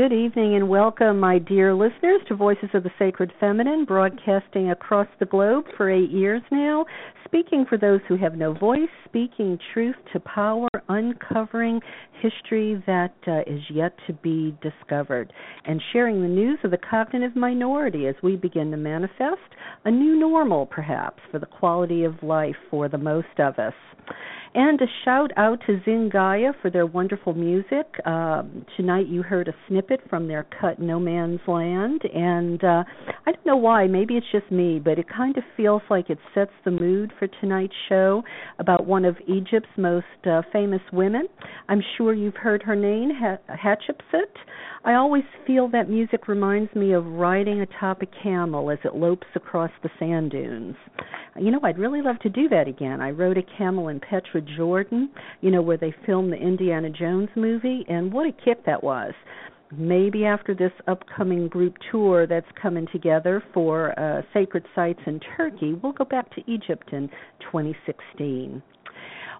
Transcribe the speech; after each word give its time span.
Good 0.00 0.14
evening 0.14 0.54
and 0.54 0.66
welcome, 0.66 1.20
my 1.20 1.38
dear 1.38 1.74
listeners, 1.74 2.22
to 2.28 2.34
Voices 2.34 2.70
of 2.72 2.84
the 2.84 2.90
Sacred 2.98 3.30
Feminine, 3.38 3.84
broadcasting 3.84 4.70
across 4.70 5.06
the 5.18 5.26
globe 5.26 5.66
for 5.76 5.90
eight 5.90 6.08
years 6.08 6.40
now, 6.50 6.86
speaking 7.30 7.64
for 7.68 7.78
those 7.78 8.00
who 8.08 8.16
have 8.16 8.34
no 8.34 8.52
voice, 8.52 8.88
speaking 9.04 9.56
truth 9.72 9.94
to 10.12 10.18
power, 10.20 10.68
uncovering 10.88 11.80
history 12.20 12.82
that 12.86 13.14
uh, 13.28 13.40
is 13.46 13.60
yet 13.72 13.92
to 14.06 14.12
be 14.14 14.56
discovered, 14.60 15.32
and 15.64 15.80
sharing 15.92 16.20
the 16.22 16.28
news 16.28 16.58
of 16.64 16.72
the 16.72 16.78
cognitive 16.78 17.36
minority 17.36 18.08
as 18.08 18.16
we 18.22 18.34
begin 18.34 18.72
to 18.72 18.76
manifest 18.76 19.38
a 19.84 19.90
new 19.90 20.18
normal, 20.18 20.66
perhaps, 20.66 21.20
for 21.30 21.38
the 21.38 21.46
quality 21.46 22.02
of 22.02 22.20
life 22.22 22.56
for 22.68 22.88
the 22.88 22.98
most 22.98 23.38
of 23.38 23.58
us. 23.58 23.74
And 24.52 24.80
a 24.80 24.86
shout 25.04 25.30
out 25.36 25.60
to 25.66 25.80
Zingaya 25.86 26.52
for 26.60 26.70
their 26.70 26.86
wonderful 26.86 27.34
music. 27.34 27.86
Um, 28.04 28.66
tonight 28.76 29.06
you 29.06 29.22
heard 29.22 29.46
a 29.46 29.54
snippet 29.68 30.00
from 30.10 30.26
their 30.26 30.44
cut 30.60 30.80
No 30.80 30.98
Man's 30.98 31.38
Land. 31.46 32.02
And 32.12 32.62
uh, 32.64 32.82
I 33.26 33.32
don't 33.32 33.46
know 33.46 33.56
why, 33.56 33.86
maybe 33.86 34.16
it's 34.16 34.26
just 34.32 34.50
me, 34.50 34.80
but 34.80 34.98
it 34.98 35.06
kind 35.08 35.36
of 35.38 35.44
feels 35.56 35.82
like 35.88 36.10
it 36.10 36.18
sets 36.34 36.50
the 36.64 36.72
mood 36.72 37.12
for 37.20 37.28
tonight's 37.40 37.74
show 37.88 38.24
about 38.58 38.86
one 38.86 39.04
of 39.04 39.16
Egypt's 39.28 39.68
most 39.76 40.06
uh, 40.24 40.42
famous 40.52 40.80
women. 40.92 41.28
I'm 41.68 41.82
sure 41.96 42.12
you've 42.12 42.34
heard 42.34 42.64
her 42.64 42.74
name, 42.74 43.10
Hatshepsut. 43.48 44.34
I 44.84 44.94
always 44.94 45.24
feel 45.46 45.68
that 45.68 45.90
music 45.90 46.26
reminds 46.26 46.74
me 46.74 46.92
of 46.94 47.04
riding 47.04 47.60
atop 47.60 48.00
a 48.02 48.06
camel 48.22 48.70
as 48.70 48.78
it 48.84 48.94
lopes 48.94 49.26
across 49.36 49.70
the 49.82 49.90
sand 49.98 50.30
dunes. 50.30 50.74
You 51.38 51.50
know, 51.50 51.60
I'd 51.62 51.78
really 51.78 52.02
love 52.02 52.18
to 52.20 52.30
do 52.30 52.48
that 52.48 52.66
again. 52.66 53.00
I 53.00 53.10
rode 53.10 53.36
a 53.36 53.42
camel 53.58 53.88
in 53.88 54.00
Petra, 54.00 54.40
Jordan, 54.56 55.10
you 55.42 55.50
know, 55.50 55.62
where 55.62 55.76
they 55.76 55.94
filmed 56.06 56.32
the 56.32 56.38
Indiana 56.38 56.88
Jones 56.90 57.28
movie, 57.36 57.84
and 57.88 58.12
what 58.12 58.26
a 58.26 58.32
kick 58.32 58.64
that 58.66 58.82
was 58.82 59.12
maybe 59.76 60.24
after 60.24 60.54
this 60.54 60.72
upcoming 60.88 61.48
group 61.48 61.76
tour 61.90 62.26
that's 62.26 62.46
coming 62.60 62.86
together 62.92 63.42
for 63.54 63.98
uh, 63.98 64.22
sacred 64.32 64.64
sites 64.74 65.00
in 65.06 65.20
Turkey, 65.36 65.74
we'll 65.74 65.92
go 65.92 66.04
back 66.04 66.34
to 66.34 66.42
Egypt 66.50 66.90
in 66.92 67.08
2016. 67.50 68.62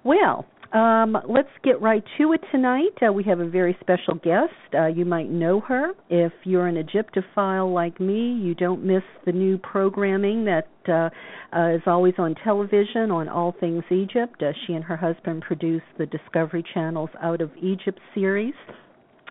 Well, 0.04 0.46
um, 0.72 1.16
let's 1.28 1.48
get 1.64 1.80
right 1.80 2.04
to 2.18 2.32
it 2.32 2.40
tonight. 2.52 2.96
Uh, 3.06 3.12
we 3.12 3.24
have 3.24 3.40
a 3.40 3.48
very 3.48 3.76
special 3.80 4.14
guest. 4.14 4.52
Uh, 4.72 4.86
you 4.86 5.04
might 5.04 5.28
know 5.28 5.60
her. 5.60 5.92
If 6.08 6.32
you're 6.44 6.68
an 6.68 6.76
Egyptophile 6.76 7.74
like 7.74 7.98
me, 7.98 8.32
you 8.34 8.54
don't 8.54 8.84
miss 8.84 9.02
the 9.26 9.32
new 9.32 9.58
programming 9.58 10.44
that 10.44 10.68
uh, 10.88 11.10
uh, 11.56 11.74
is 11.74 11.82
always 11.86 12.14
on 12.18 12.36
television 12.44 13.10
on 13.10 13.28
all 13.28 13.54
things 13.58 13.82
Egypt. 13.90 14.40
Uh, 14.40 14.52
she 14.66 14.74
and 14.74 14.84
her 14.84 14.96
husband 14.96 15.42
produce 15.42 15.82
the 15.98 16.06
Discovery 16.06 16.64
Channel's 16.72 17.10
Out 17.20 17.40
of 17.40 17.50
Egypt 17.60 17.98
series. 18.14 18.54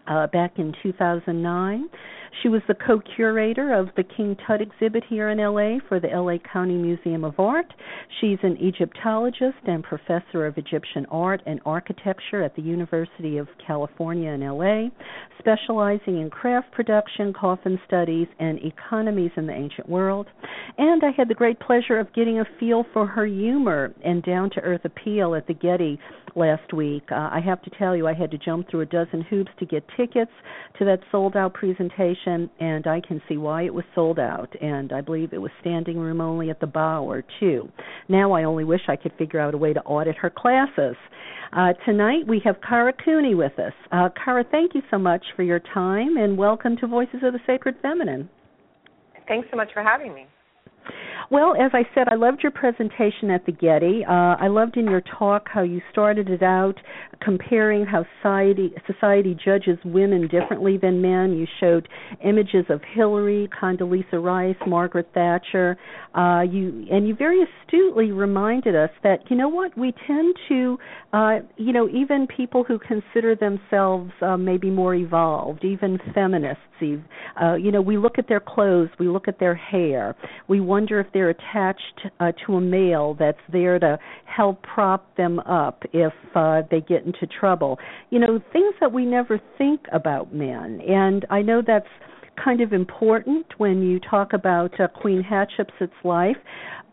Uh, 0.09 0.25
back 0.25 0.57
in 0.57 0.73
2009. 0.81 1.87
She 2.41 2.49
was 2.49 2.61
the 2.67 2.73
co 2.73 2.99
curator 3.15 3.73
of 3.73 3.89
the 3.95 4.03
King 4.03 4.35
Tut 4.47 4.59
exhibit 4.59 5.03
here 5.07 5.29
in 5.29 5.37
LA 5.37 5.77
for 5.87 5.99
the 5.99 6.07
LA 6.07 6.37
County 6.51 6.73
Museum 6.73 7.23
of 7.23 7.39
Art. 7.39 7.71
She's 8.19 8.39
an 8.41 8.57
Egyptologist 8.57 9.57
and 9.67 9.83
professor 9.83 10.47
of 10.47 10.57
Egyptian 10.57 11.05
art 11.11 11.41
and 11.45 11.59
architecture 11.65 12.41
at 12.43 12.55
the 12.55 12.61
University 12.61 13.37
of 13.37 13.47
California 13.65 14.31
in 14.31 14.41
LA, 14.41 14.89
specializing 15.37 16.21
in 16.21 16.29
craft 16.29 16.71
production, 16.71 17.33
coffin 17.33 17.79
studies, 17.85 18.27
and 18.39 18.59
economies 18.63 19.31
in 19.37 19.45
the 19.45 19.53
ancient 19.53 19.87
world. 19.87 20.27
And 20.77 21.03
I 21.03 21.11
had 21.11 21.27
the 21.27 21.35
great 21.35 21.59
pleasure 21.59 21.99
of 21.99 22.13
getting 22.13 22.39
a 22.39 22.45
feel 22.59 22.85
for 22.93 23.05
her 23.05 23.25
humor 23.25 23.93
and 24.03 24.23
down 24.23 24.49
to 24.51 24.61
earth 24.61 24.85
appeal 24.85 25.35
at 25.35 25.45
the 25.45 25.53
Getty 25.53 25.99
last 26.35 26.73
week. 26.73 27.03
Uh, 27.11 27.29
I 27.31 27.39
have 27.43 27.61
to 27.63 27.71
tell 27.77 27.95
you, 27.95 28.07
I 28.07 28.13
had 28.13 28.31
to 28.31 28.37
jump 28.37 28.69
through 28.69 28.81
a 28.81 28.85
dozen 28.85 29.21
hoops 29.21 29.51
to 29.59 29.65
get 29.65 29.83
tickets 29.97 30.31
to 30.77 30.85
that 30.85 30.99
sold 31.11 31.35
out 31.35 31.53
presentation, 31.53 32.49
and 32.59 32.87
I 32.87 33.01
can 33.05 33.21
see 33.27 33.37
why 33.37 33.63
it 33.63 33.73
was 33.73 33.85
sold 33.95 34.19
out. 34.19 34.53
And 34.61 34.91
I 34.91 35.01
believe 35.01 35.33
it 35.33 35.41
was 35.41 35.51
standing 35.61 35.97
room 35.97 36.21
only 36.21 36.49
at 36.49 36.59
the 36.59 36.67
Bower, 36.67 37.23
too. 37.39 37.69
Now 38.07 38.33
I 38.33 38.43
only 38.43 38.63
wish 38.63 38.81
I 38.87 38.95
could 38.95 39.13
figure 39.17 39.39
out 39.39 39.53
a 39.53 39.57
way 39.57 39.73
to 39.73 39.81
audit 39.81 40.15
her 40.17 40.29
classes. 40.29 40.95
Uh, 41.51 41.73
tonight 41.85 42.27
we 42.27 42.41
have 42.45 42.57
Kara 42.67 42.93
Cooney 42.93 43.35
with 43.35 43.57
us. 43.57 43.73
Uh, 43.91 44.09
Kara, 44.23 44.43
thank 44.49 44.75
you 44.75 44.81
so 44.91 44.97
much 44.97 45.23
for 45.35 45.43
your 45.43 45.59
time, 45.59 46.17
and 46.17 46.37
welcome 46.37 46.77
to 46.77 46.87
Voices 46.87 47.21
of 47.23 47.33
the 47.33 47.39
Sacred 47.47 47.75
Feminine. 47.81 48.29
Thanks 49.27 49.47
so 49.51 49.57
much 49.57 49.69
for 49.73 49.83
having 49.83 50.13
me. 50.13 50.27
Well, 51.31 51.55
as 51.55 51.71
I 51.73 51.83
said, 51.93 52.07
I 52.09 52.15
loved 52.15 52.41
your 52.41 52.51
presentation 52.51 53.29
at 53.29 53.45
the 53.45 53.51
Getty. 53.51 54.03
Uh, 54.03 54.35
I 54.39 54.47
loved 54.47 54.77
in 54.77 54.85
your 54.85 55.01
talk 55.01 55.47
how 55.47 55.61
you 55.61 55.79
started 55.91 56.27
it 56.27 56.41
out 56.41 56.75
comparing 57.21 57.85
how 57.85 58.05
society 58.17 58.73
society 58.87 59.37
judges 59.45 59.77
women 59.85 60.27
differently 60.27 60.77
than 60.77 61.01
men. 61.01 61.37
You 61.37 61.45
showed 61.59 61.87
images 62.25 62.65
of 62.69 62.81
Hillary, 62.95 63.47
Condoleezza 63.61 64.23
Rice, 64.23 64.55
Margaret 64.65 65.09
Thatcher. 65.13 65.77
Uh, 66.15 66.41
you 66.49 66.87
and 66.91 67.07
you 67.07 67.15
very 67.15 67.39
astutely 67.43 68.11
reminded 68.11 68.75
us 68.75 68.89
that 69.03 69.19
you 69.29 69.35
know 69.35 69.49
what 69.49 69.77
we 69.77 69.93
tend 70.07 70.35
to, 70.47 70.79
uh, 71.13 71.39
you 71.57 71.73
know, 71.73 71.87
even 71.89 72.25
people 72.25 72.63
who 72.63 72.79
consider 72.79 73.35
themselves 73.35 74.11
uh, 74.21 74.35
maybe 74.35 74.71
more 74.71 74.95
evolved, 74.95 75.63
even 75.63 75.99
feminists, 76.15 76.63
uh, 77.41 77.55
you 77.55 77.71
know, 77.71 77.81
we 77.81 77.97
look 77.97 78.17
at 78.17 78.27
their 78.27 78.39
clothes, 78.39 78.89
we 78.99 79.07
look 79.07 79.27
at 79.27 79.39
their 79.39 79.55
hair, 79.55 80.15
we 80.47 80.59
wonder 80.59 80.78
if 80.87 81.07
they're 81.13 81.29
they're 81.29 81.29
attached 81.29 82.07
uh, 82.19 82.31
to 82.45 82.55
a 82.55 82.61
male 82.61 83.13
that's 83.13 83.39
there 83.51 83.77
to 83.77 83.99
help 84.25 84.61
prop 84.63 85.15
them 85.17 85.39
up 85.41 85.83
if 85.91 86.13
uh, 86.35 86.61
they 86.71 86.81
get 86.81 87.03
into 87.05 87.27
trouble. 87.27 87.77
You 88.09 88.19
know, 88.19 88.39
things 88.53 88.73
that 88.79 88.91
we 88.91 89.05
never 89.05 89.39
think 89.57 89.81
about 89.91 90.33
men. 90.33 90.81
And 90.87 91.25
I 91.29 91.41
know 91.41 91.61
that's 91.65 91.87
kind 92.43 92.61
of 92.61 92.73
important 92.73 93.45
when 93.57 93.81
you 93.81 93.99
talk 93.99 94.33
about 94.33 94.79
uh, 94.79 94.87
Queen 94.87 95.23
Hatshepsut's 95.23 95.91
life. 96.03 96.37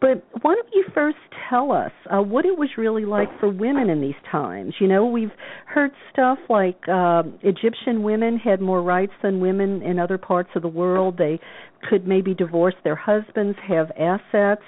But 0.01 0.25
why 0.43 0.55
don't 0.55 0.69
you 0.75 0.85
first 0.93 1.17
tell 1.49 1.73
us 1.73 1.93
uh, 2.11 2.21
what 2.21 2.45
it 2.45 2.59
was 2.59 2.69
really 2.77 3.07
like 3.07 3.29
for 3.41 3.49
women 3.49 3.89
in 3.89 4.01
these 4.01 4.15
times? 4.31 4.75
You 4.79 4.89
know, 4.89 5.07
we've 5.07 5.31
heard 5.67 5.91
stuff 6.13 6.39
like 6.51 6.79
uh, 6.87 7.23
Egyptian 7.43 8.03
women 8.03 8.37
had 8.39 8.61
more 8.61 8.83
rights 8.83 9.15
than 9.23 9.41
women 9.41 9.83
in 9.83 9.99
other 9.99 10.19
parts 10.19 10.51
of 10.55 10.63
the 10.63 10.69
world. 10.69 11.17
They 11.17 11.41
could 11.89 12.07
maybe 12.07 12.35
divorce 12.35 12.75
their 12.85 12.97
husbands, 12.97 13.57
have 13.67 13.91
assets. 13.99 14.63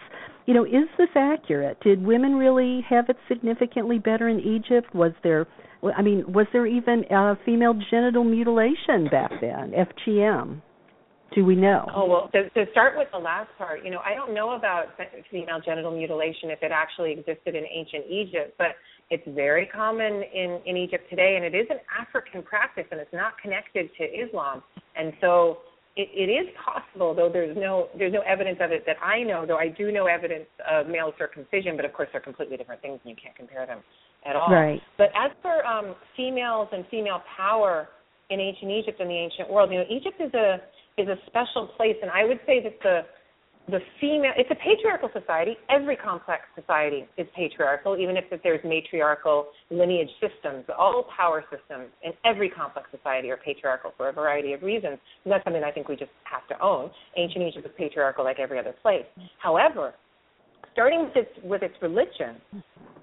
You 0.47 0.55
know, 0.55 0.65
is 0.65 0.89
this 0.97 1.11
accurate? 1.15 1.79
Did 1.83 2.03
women 2.03 2.35
really 2.37 2.81
have 2.89 3.11
it 3.11 3.17
significantly 3.29 3.99
better 3.99 4.29
in 4.29 4.41
Egypt? 4.41 4.95
Was 4.95 5.13
there 5.23 5.47
I 5.97 6.03
mean, 6.03 6.25
was 6.33 6.47
there 6.53 6.67
even 6.67 7.05
uh, 7.05 7.37
female 7.45 7.75
genital 7.91 8.25
mutilation 8.25 9.09
back 9.11 9.31
then, 9.41 9.73
FGM? 9.73 10.61
Do 11.35 11.45
we 11.45 11.55
know? 11.55 11.85
Oh 11.95 12.07
well, 12.07 12.31
to, 12.33 12.49
to 12.51 12.71
start 12.73 12.97
with 12.97 13.09
the 13.13 13.19
last 13.19 13.51
part, 13.59 13.85
you 13.85 13.91
know, 13.91 14.01
I 14.05 14.15
don't 14.15 14.35
know 14.35 14.53
about 14.53 14.87
female 15.31 15.61
genital 15.65 15.91
mutilation 15.97 16.51
if 16.51 16.63
it 16.63 16.73
actually 16.73 17.13
existed 17.13 17.55
in 17.55 17.65
ancient 17.65 18.05
Egypt, 18.11 18.55
but 18.59 18.69
it's 19.11 19.25
very 19.29 19.67
common 19.67 20.23
in 20.35 20.61
in 20.67 20.77
Egypt 20.77 21.05
today, 21.11 21.37
and 21.37 21.45
it 21.45 21.57
is 21.57 21.67
an 21.71 21.79
African 22.01 22.43
practice, 22.43 22.85
and 22.91 23.01
it's 23.01 23.13
not 23.13 23.33
connected 23.43 23.91
to 23.99 24.05
Islam, 24.05 24.63
and 24.97 25.13
so. 25.21 25.59
It, 25.97 26.11
it 26.15 26.31
is 26.31 26.47
possible, 26.65 27.13
though 27.13 27.29
there's 27.29 27.57
no 27.57 27.89
there's 27.99 28.13
no 28.13 28.21
evidence 28.21 28.59
of 28.63 28.71
it 28.71 28.87
that 28.87 29.03
I 29.03 29.25
know. 29.25 29.45
Though 29.45 29.57
I 29.57 29.67
do 29.67 29.91
know 29.91 30.07
evidence 30.07 30.47
of 30.63 30.87
male 30.87 31.13
circumcision, 31.19 31.75
but 31.75 31.85
of 31.85 31.93
course 31.93 32.09
they're 32.13 32.21
completely 32.21 32.57
different 32.57 32.81
things, 32.83 33.01
and 33.03 33.11
you 33.11 33.17
can't 33.21 33.35
compare 33.35 33.67
them 33.67 33.81
at 34.25 34.37
all. 34.37 34.49
Right. 34.49 34.81
But 34.97 35.09
as 35.19 35.33
for 35.43 35.67
um, 35.67 35.97
females 36.17 36.69
and 36.71 36.85
female 36.89 37.21
power 37.37 37.89
in 38.31 38.39
ancient 38.39 38.71
Egypt 38.71 39.01
and 39.01 39.11
the 39.11 39.15
ancient 39.19 39.51
world, 39.51 39.73
you 39.73 39.79
know, 39.79 39.91
Egypt 39.91 40.21
is 40.21 40.33
a 40.35 40.63
is 40.99 41.09
a 41.09 41.17
special 41.27 41.69
place, 41.77 41.97
and 42.03 42.11
I 42.11 42.25
would 42.25 42.41
say 42.47 42.63
that 42.63 42.79
the 42.83 43.03
the 43.71 43.81
female 44.01 44.33
it's 44.37 44.51
a 44.51 44.55
patriarchal 44.55 45.11
society. 45.13 45.57
Every 45.69 45.97
complex 45.97 46.43
society 46.55 47.07
is 47.19 47.27
patriarchal, 47.37 47.99
even 47.99 48.17
if 48.17 48.25
there's 48.43 48.65
matriarchal 48.65 49.49
lineage 49.71 50.09
systems. 50.21 50.65
All 50.77 51.05
power 51.15 51.45
systems 51.51 51.89
in 52.03 52.13
every 52.25 52.49
complex 52.49 52.89
society 52.91 53.31
are 53.31 53.37
patriarchal 53.37 53.93
for 53.97 54.09
a 54.09 54.13
variety 54.13 54.55
of 54.55 54.63
reasons. 54.63 54.99
And 55.25 55.33
that's 55.33 55.45
something 55.45 55.63
I 55.63 55.71
think 55.71 55.89
we 55.89 55.97
just 55.97 56.11
have 56.25 56.49
to 56.49 56.65
own. 56.65 56.91
Ancient 57.17 57.45
Egypt 57.45 57.65
was 57.65 57.75
patriarchal 57.77 58.25
like 58.25 58.39
every 58.39 58.59
other 58.59 58.75
place. 58.81 59.05
However, 59.39 59.93
starting 60.73 61.05
with 61.05 61.17
its 61.17 61.31
with 61.45 61.63
its 61.63 61.75
religion, 61.83 62.41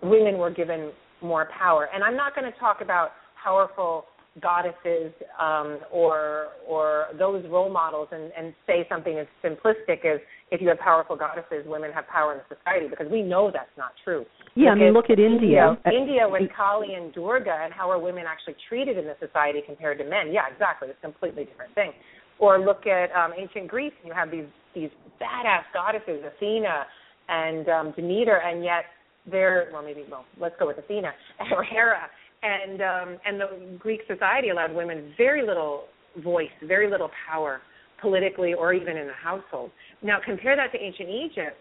women 0.02 0.38
were 0.38 0.52
given 0.52 0.92
more 1.22 1.48
power. 1.58 1.90
And 1.94 2.04
I'm 2.04 2.18
not 2.18 2.36
going 2.36 2.52
to 2.52 2.60
talk 2.60 2.82
about 2.82 3.10
powerful 3.44 4.06
goddesses 4.42 5.14
um, 5.40 5.80
or 5.92 6.48
or 6.68 7.08
those 7.18 7.44
role 7.50 7.72
models 7.72 8.10
and, 8.12 8.32
and 8.38 8.54
say 8.68 8.86
something 8.90 9.18
as 9.18 9.28
simplistic 9.44 10.04
as 10.06 10.20
if 10.52 10.62
you 10.62 10.68
have 10.70 10.80
powerful 10.80 11.16
goddesses, 11.16 11.66
women 11.66 11.92
have 11.94 12.08
power 12.08 12.34
in 12.34 12.40
the 12.40 12.56
society 12.56 12.88
because 12.88 13.08
we 13.12 13.22
know 13.22 13.50
that's 13.52 13.72
not 13.78 13.92
true. 14.04 14.26
Yeah, 14.56 14.72
look 14.72 14.78
I 14.78 14.80
mean, 14.80 14.94
look 14.94 15.10
at 15.10 15.20
India. 15.20 15.78
India, 15.86 16.00
India 16.00 16.24
with 16.30 16.50
Kali 16.56 16.94
and 16.94 17.14
Durga 17.14 17.62
and 17.64 17.74
how 17.74 17.90
are 17.90 18.00
women 18.00 18.26
actually 18.28 18.56
treated 18.70 18.98
in 18.98 19.06
the 19.06 19.16
society 19.20 19.62
compared 19.66 19.98
to 20.00 20.04
men? 20.04 20.32
Yeah, 20.32 20.52
exactly. 20.52 20.90
It's 20.90 21.00
a 21.00 21.06
completely 21.06 21.46
different 21.46 21.74
thing. 21.74 21.92
Or 22.38 22.60
look 22.60 22.86
at 22.86 23.12
um, 23.16 23.32
ancient 23.38 23.68
Greece. 23.68 23.94
And 24.04 24.08
you 24.08 24.14
have 24.14 24.30
these 24.32 24.48
these 24.76 24.90
badass 25.22 25.64
goddesses, 25.74 26.22
Athena 26.36 26.86
and 27.30 27.70
um, 27.70 27.94
Demeter, 27.96 28.42
and 28.44 28.64
yet 28.64 28.84
they're 29.32 29.70
well, 29.74 29.82
maybe 29.82 30.04
well, 30.12 30.26
let's 30.40 30.56
go 30.60 30.68
with 30.68 30.78
Athena 30.78 31.12
or 31.52 31.64
Hera 31.64 32.10
and 32.44 32.82
um, 32.82 33.18
and 33.26 33.40
the 33.40 33.78
Greek 33.80 34.02
society 34.08 34.50
allowed 34.50 34.74
women 34.74 35.14
very 35.18 35.46
little 35.46 35.86
voice, 36.24 36.50
very 36.64 36.90
little 36.90 37.10
power 37.30 37.62
politically 38.02 38.54
or 38.54 38.74
even 38.74 38.98
in 38.98 39.08
the 39.08 39.14
household. 39.14 39.72
Now 40.02 40.18
compare 40.24 40.56
that 40.56 40.72
to 40.72 40.84
ancient 40.84 41.10
Egypt. 41.10 41.58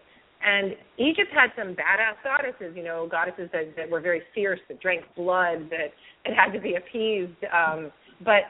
And 0.46 0.76
Egypt 0.98 1.30
had 1.32 1.50
some 1.56 1.74
badass 1.74 2.20
goddesses, 2.22 2.76
you 2.76 2.84
know, 2.84 3.08
goddesses 3.10 3.48
that, 3.52 3.74
that 3.76 3.88
were 3.88 4.00
very 4.00 4.20
fierce, 4.34 4.60
that 4.68 4.78
drank 4.80 5.02
blood, 5.16 5.70
that 5.70 5.94
it 6.26 6.34
had 6.36 6.52
to 6.52 6.60
be 6.60 6.74
appeased. 6.74 7.32
Um, 7.50 7.90
but 8.22 8.42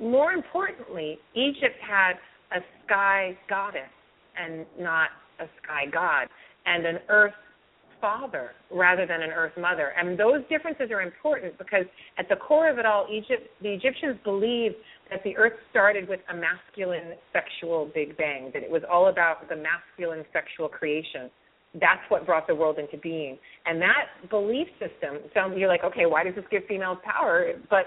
more 0.00 0.32
importantly, 0.32 1.18
Egypt 1.34 1.76
had 1.80 2.14
a 2.50 2.60
sky 2.84 3.38
goddess 3.48 3.82
and 4.36 4.66
not 4.78 5.10
a 5.38 5.46
sky 5.62 5.84
god, 5.92 6.28
and 6.66 6.84
an 6.84 6.98
earth 7.08 7.32
father 8.06 8.50
rather 8.70 9.04
than 9.04 9.20
an 9.20 9.30
earth 9.30 9.52
mother. 9.58 9.92
And 9.98 10.16
those 10.16 10.42
differences 10.48 10.92
are 10.92 11.02
important 11.02 11.58
because 11.58 11.86
at 12.18 12.28
the 12.28 12.36
core 12.36 12.70
of 12.70 12.78
it 12.78 12.86
all, 12.86 13.08
Egypt 13.10 13.50
the 13.60 13.70
Egyptians 13.70 14.16
believed 14.22 14.76
that 15.10 15.24
the 15.24 15.36
earth 15.36 15.54
started 15.70 16.08
with 16.08 16.20
a 16.30 16.36
masculine 16.36 17.14
sexual 17.32 17.90
big 17.92 18.16
bang, 18.16 18.52
that 18.54 18.62
it 18.62 18.70
was 18.70 18.82
all 18.88 19.08
about 19.08 19.48
the 19.48 19.56
masculine 19.56 20.24
sexual 20.32 20.68
creation. 20.68 21.28
That's 21.74 22.00
what 22.08 22.24
brought 22.26 22.46
the 22.46 22.54
world 22.54 22.78
into 22.78 22.96
being. 22.96 23.38
And 23.66 23.82
that 23.82 24.30
belief 24.30 24.68
system 24.78 25.18
sounds 25.34 25.54
you're 25.56 25.68
like, 25.68 25.82
okay, 25.82 26.06
why 26.06 26.22
does 26.22 26.36
this 26.36 26.44
give 26.48 26.62
females 26.68 26.98
power? 27.04 27.54
But 27.68 27.86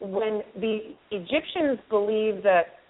when 0.00 0.42
the 0.56 0.96
Egyptians 1.12 1.78
believe 1.88 2.42
that 2.42 2.80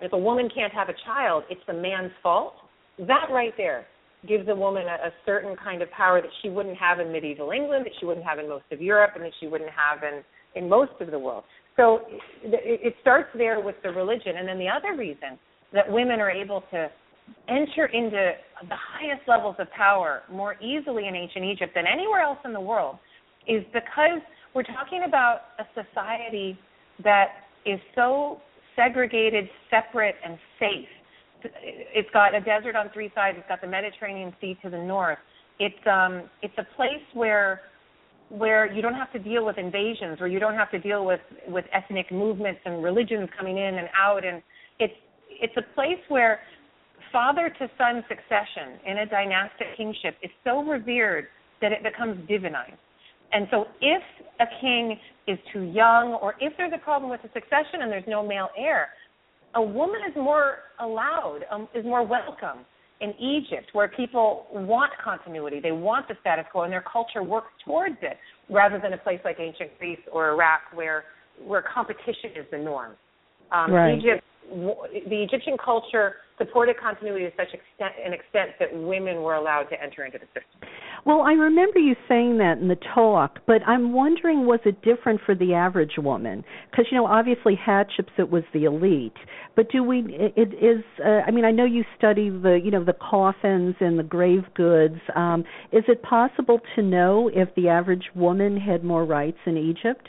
if 0.00 0.12
a 0.12 0.18
woman 0.18 0.48
can't 0.54 0.72
have 0.72 0.88
a 0.88 0.94
child, 1.04 1.42
it's 1.50 1.60
the 1.66 1.74
man's 1.74 2.12
fault, 2.22 2.54
that 2.98 3.26
right 3.32 3.52
there 3.56 3.86
gives 4.26 4.48
a 4.48 4.54
woman 4.54 4.84
a, 4.86 5.08
a 5.08 5.12
certain 5.24 5.56
kind 5.56 5.82
of 5.82 5.90
power 5.90 6.20
that 6.20 6.30
she 6.42 6.48
wouldn't 6.48 6.76
have 6.76 7.00
in 7.00 7.10
medieval 7.10 7.50
England, 7.50 7.86
that 7.86 7.92
she 7.98 8.06
wouldn't 8.06 8.26
have 8.26 8.38
in 8.38 8.48
most 8.48 8.64
of 8.70 8.80
Europe, 8.80 9.12
and 9.14 9.24
that 9.24 9.32
she 9.40 9.46
wouldn't 9.46 9.70
have 9.70 10.02
in 10.02 10.22
in 10.56 10.68
most 10.68 10.92
of 11.00 11.10
the 11.10 11.18
world. 11.18 11.44
So 11.76 12.00
it, 12.42 12.80
it 12.82 12.94
starts 13.00 13.28
there 13.36 13.60
with 13.60 13.76
the 13.82 13.90
religion, 13.90 14.36
and 14.38 14.48
then 14.48 14.58
the 14.58 14.68
other 14.68 14.96
reason 14.96 15.38
that 15.72 15.90
women 15.90 16.20
are 16.20 16.30
able 16.30 16.64
to 16.72 16.90
enter 17.48 17.86
into 17.86 18.32
the 18.68 18.74
highest 18.74 19.22
levels 19.28 19.54
of 19.58 19.70
power 19.70 20.22
more 20.30 20.56
easily 20.60 21.06
in 21.06 21.14
ancient 21.14 21.44
Egypt 21.44 21.72
than 21.74 21.84
anywhere 21.86 22.20
else 22.20 22.38
in 22.44 22.52
the 22.52 22.60
world 22.60 22.98
is 23.46 23.62
because 23.72 24.20
we're 24.54 24.64
talking 24.64 25.04
about 25.06 25.42
a 25.58 25.64
society 25.74 26.58
that 27.04 27.28
is 27.64 27.78
so 27.94 28.40
segregated, 28.74 29.48
separate, 29.70 30.16
and 30.24 30.38
safe 30.58 30.88
it's 31.44 32.10
got 32.12 32.34
a 32.34 32.40
desert 32.40 32.76
on 32.76 32.90
three 32.92 33.10
sides. 33.14 33.36
It's 33.38 33.48
got 33.48 33.60
the 33.60 33.66
Mediterranean 33.66 34.34
Sea 34.40 34.58
to 34.62 34.70
the 34.70 34.78
north. 34.78 35.18
It's 35.58 35.86
um 35.86 36.28
it's 36.42 36.54
a 36.58 36.66
place 36.76 37.04
where 37.14 37.62
where 38.28 38.72
you 38.72 38.80
don't 38.80 38.94
have 38.94 39.12
to 39.12 39.18
deal 39.18 39.44
with 39.44 39.58
invasions, 39.58 40.20
where 40.20 40.28
you 40.28 40.38
don't 40.38 40.54
have 40.54 40.70
to 40.70 40.78
deal 40.78 41.04
with 41.04 41.20
with 41.48 41.64
ethnic 41.72 42.10
movements 42.12 42.60
and 42.64 42.82
religions 42.82 43.28
coming 43.36 43.58
in 43.58 43.74
and 43.74 43.88
out, 43.98 44.24
and 44.24 44.42
it's 44.78 44.94
it's 45.28 45.56
a 45.56 45.74
place 45.74 46.00
where 46.08 46.40
father 47.12 47.50
to 47.58 47.68
son 47.76 48.04
succession 48.08 48.78
in 48.86 48.98
a 48.98 49.06
dynastic 49.06 49.66
kingship 49.76 50.16
is 50.22 50.30
so 50.44 50.62
revered 50.62 51.26
that 51.60 51.72
it 51.72 51.82
becomes 51.82 52.16
divinized. 52.28 52.78
And 53.32 53.46
so, 53.50 53.66
if 53.80 54.02
a 54.40 54.46
king 54.60 54.98
is 55.26 55.38
too 55.52 55.62
young, 55.62 56.18
or 56.20 56.34
if 56.40 56.52
there's 56.56 56.72
a 56.74 56.78
problem 56.78 57.10
with 57.10 57.22
the 57.22 57.28
succession 57.32 57.82
and 57.82 57.90
there's 57.90 58.08
no 58.08 58.26
male 58.26 58.48
heir, 58.58 58.88
a 59.54 59.62
woman 59.62 60.00
is 60.08 60.14
more 60.16 60.58
allowed, 60.78 61.40
um, 61.50 61.68
is 61.74 61.84
more 61.84 62.06
welcome 62.06 62.64
in 63.00 63.14
Egypt, 63.18 63.70
where 63.72 63.88
people 63.88 64.46
want 64.52 64.92
continuity, 65.02 65.58
they 65.58 65.72
want 65.72 66.06
the 66.06 66.14
status 66.20 66.44
quo, 66.52 66.62
and 66.62 66.72
their 66.72 66.84
culture 66.90 67.22
works 67.22 67.50
towards 67.64 67.96
it, 68.02 68.18
rather 68.50 68.78
than 68.78 68.92
a 68.92 68.98
place 68.98 69.20
like 69.24 69.36
ancient 69.40 69.76
Greece 69.78 69.98
or 70.12 70.30
Iraq, 70.30 70.60
where 70.74 71.04
where 71.42 71.62
competition 71.62 72.30
is 72.36 72.44
the 72.50 72.58
norm. 72.58 72.92
Um, 73.50 73.72
right. 73.72 73.96
Egypt, 73.96 74.22
the 74.50 75.22
Egyptian 75.22 75.56
culture 75.62 76.16
supported 76.40 76.76
continuity 76.80 77.26
to 77.26 77.32
such 77.36 77.52
extent, 77.52 77.92
an 78.04 78.12
extent 78.12 78.50
that 78.58 78.68
women 78.72 79.22
were 79.22 79.34
allowed 79.34 79.64
to 79.64 79.82
enter 79.82 80.04
into 80.04 80.18
the 80.18 80.26
system. 80.26 80.68
Well, 81.04 81.22
I 81.22 81.32
remember 81.32 81.78
you 81.78 81.94
saying 82.08 82.38
that 82.38 82.58
in 82.58 82.68
the 82.68 82.78
talk, 82.94 83.38
but 83.46 83.62
I'm 83.66 83.92
wondering 83.92 84.46
was 84.46 84.60
it 84.64 84.82
different 84.82 85.20
for 85.24 85.34
the 85.34 85.54
average 85.54 85.94
woman? 85.98 86.44
Because 86.70 86.86
you 86.90 86.98
know, 86.98 87.06
obviously 87.06 87.56
Hatshepsut 87.56 88.30
was 88.30 88.42
the 88.52 88.64
elite, 88.64 89.16
but 89.56 89.70
do 89.70 89.82
we? 89.82 90.04
It 90.08 90.54
is. 90.54 90.84
Uh, 91.04 91.20
I 91.26 91.30
mean, 91.30 91.44
I 91.44 91.50
know 91.50 91.64
you 91.64 91.84
study 91.96 92.30
the 92.30 92.60
you 92.62 92.70
know 92.70 92.84
the 92.84 92.94
coffins 92.94 93.76
and 93.80 93.98
the 93.98 94.02
grave 94.02 94.44
goods. 94.54 95.00
Um, 95.14 95.44
is 95.72 95.84
it 95.88 96.02
possible 96.02 96.60
to 96.76 96.82
know 96.82 97.30
if 97.32 97.48
the 97.54 97.68
average 97.68 98.10
woman 98.14 98.56
had 98.58 98.84
more 98.84 99.04
rights 99.04 99.38
in 99.46 99.56
Egypt? 99.56 100.08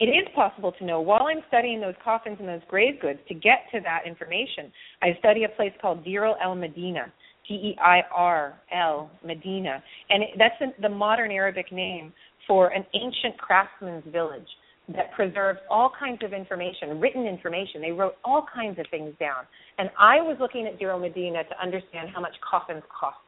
It 0.00 0.06
is 0.06 0.26
possible 0.34 0.72
to 0.72 0.84
know 0.84 1.00
while 1.00 1.26
I'm 1.26 1.42
studying 1.48 1.80
those 1.80 1.94
coffins 2.02 2.38
and 2.40 2.48
those 2.48 2.62
grave 2.68 3.00
goods 3.00 3.20
to 3.28 3.34
get 3.34 3.66
to 3.72 3.80
that 3.80 4.00
information. 4.06 4.72
I 5.02 5.14
study 5.18 5.44
a 5.44 5.48
place 5.48 5.72
called 5.80 6.04
Deir 6.04 6.34
el 6.42 6.54
Medina, 6.54 7.12
D 7.46 7.54
E 7.54 7.76
I 7.80 8.00
R 8.14 8.58
L 8.72 9.10
Medina, 9.24 9.82
and 10.08 10.22
it, 10.22 10.30
that's 10.38 10.54
the 10.80 10.88
modern 10.88 11.30
Arabic 11.30 11.70
name 11.70 12.12
for 12.48 12.68
an 12.68 12.84
ancient 12.94 13.38
craftsman's 13.38 14.04
village 14.10 14.48
that 14.94 15.12
preserves 15.12 15.60
all 15.70 15.92
kinds 15.96 16.24
of 16.24 16.32
information, 16.32 16.98
written 16.98 17.26
information. 17.26 17.80
They 17.80 17.92
wrote 17.92 18.14
all 18.24 18.46
kinds 18.52 18.78
of 18.78 18.86
things 18.90 19.14
down. 19.20 19.44
And 19.78 19.90
I 19.98 20.16
was 20.16 20.36
looking 20.40 20.66
at 20.66 20.78
Deir 20.78 20.96
Medina 20.96 21.44
to 21.44 21.62
understand 21.62 22.08
how 22.12 22.20
much 22.20 22.34
coffins 22.48 22.82
cost 22.88 23.18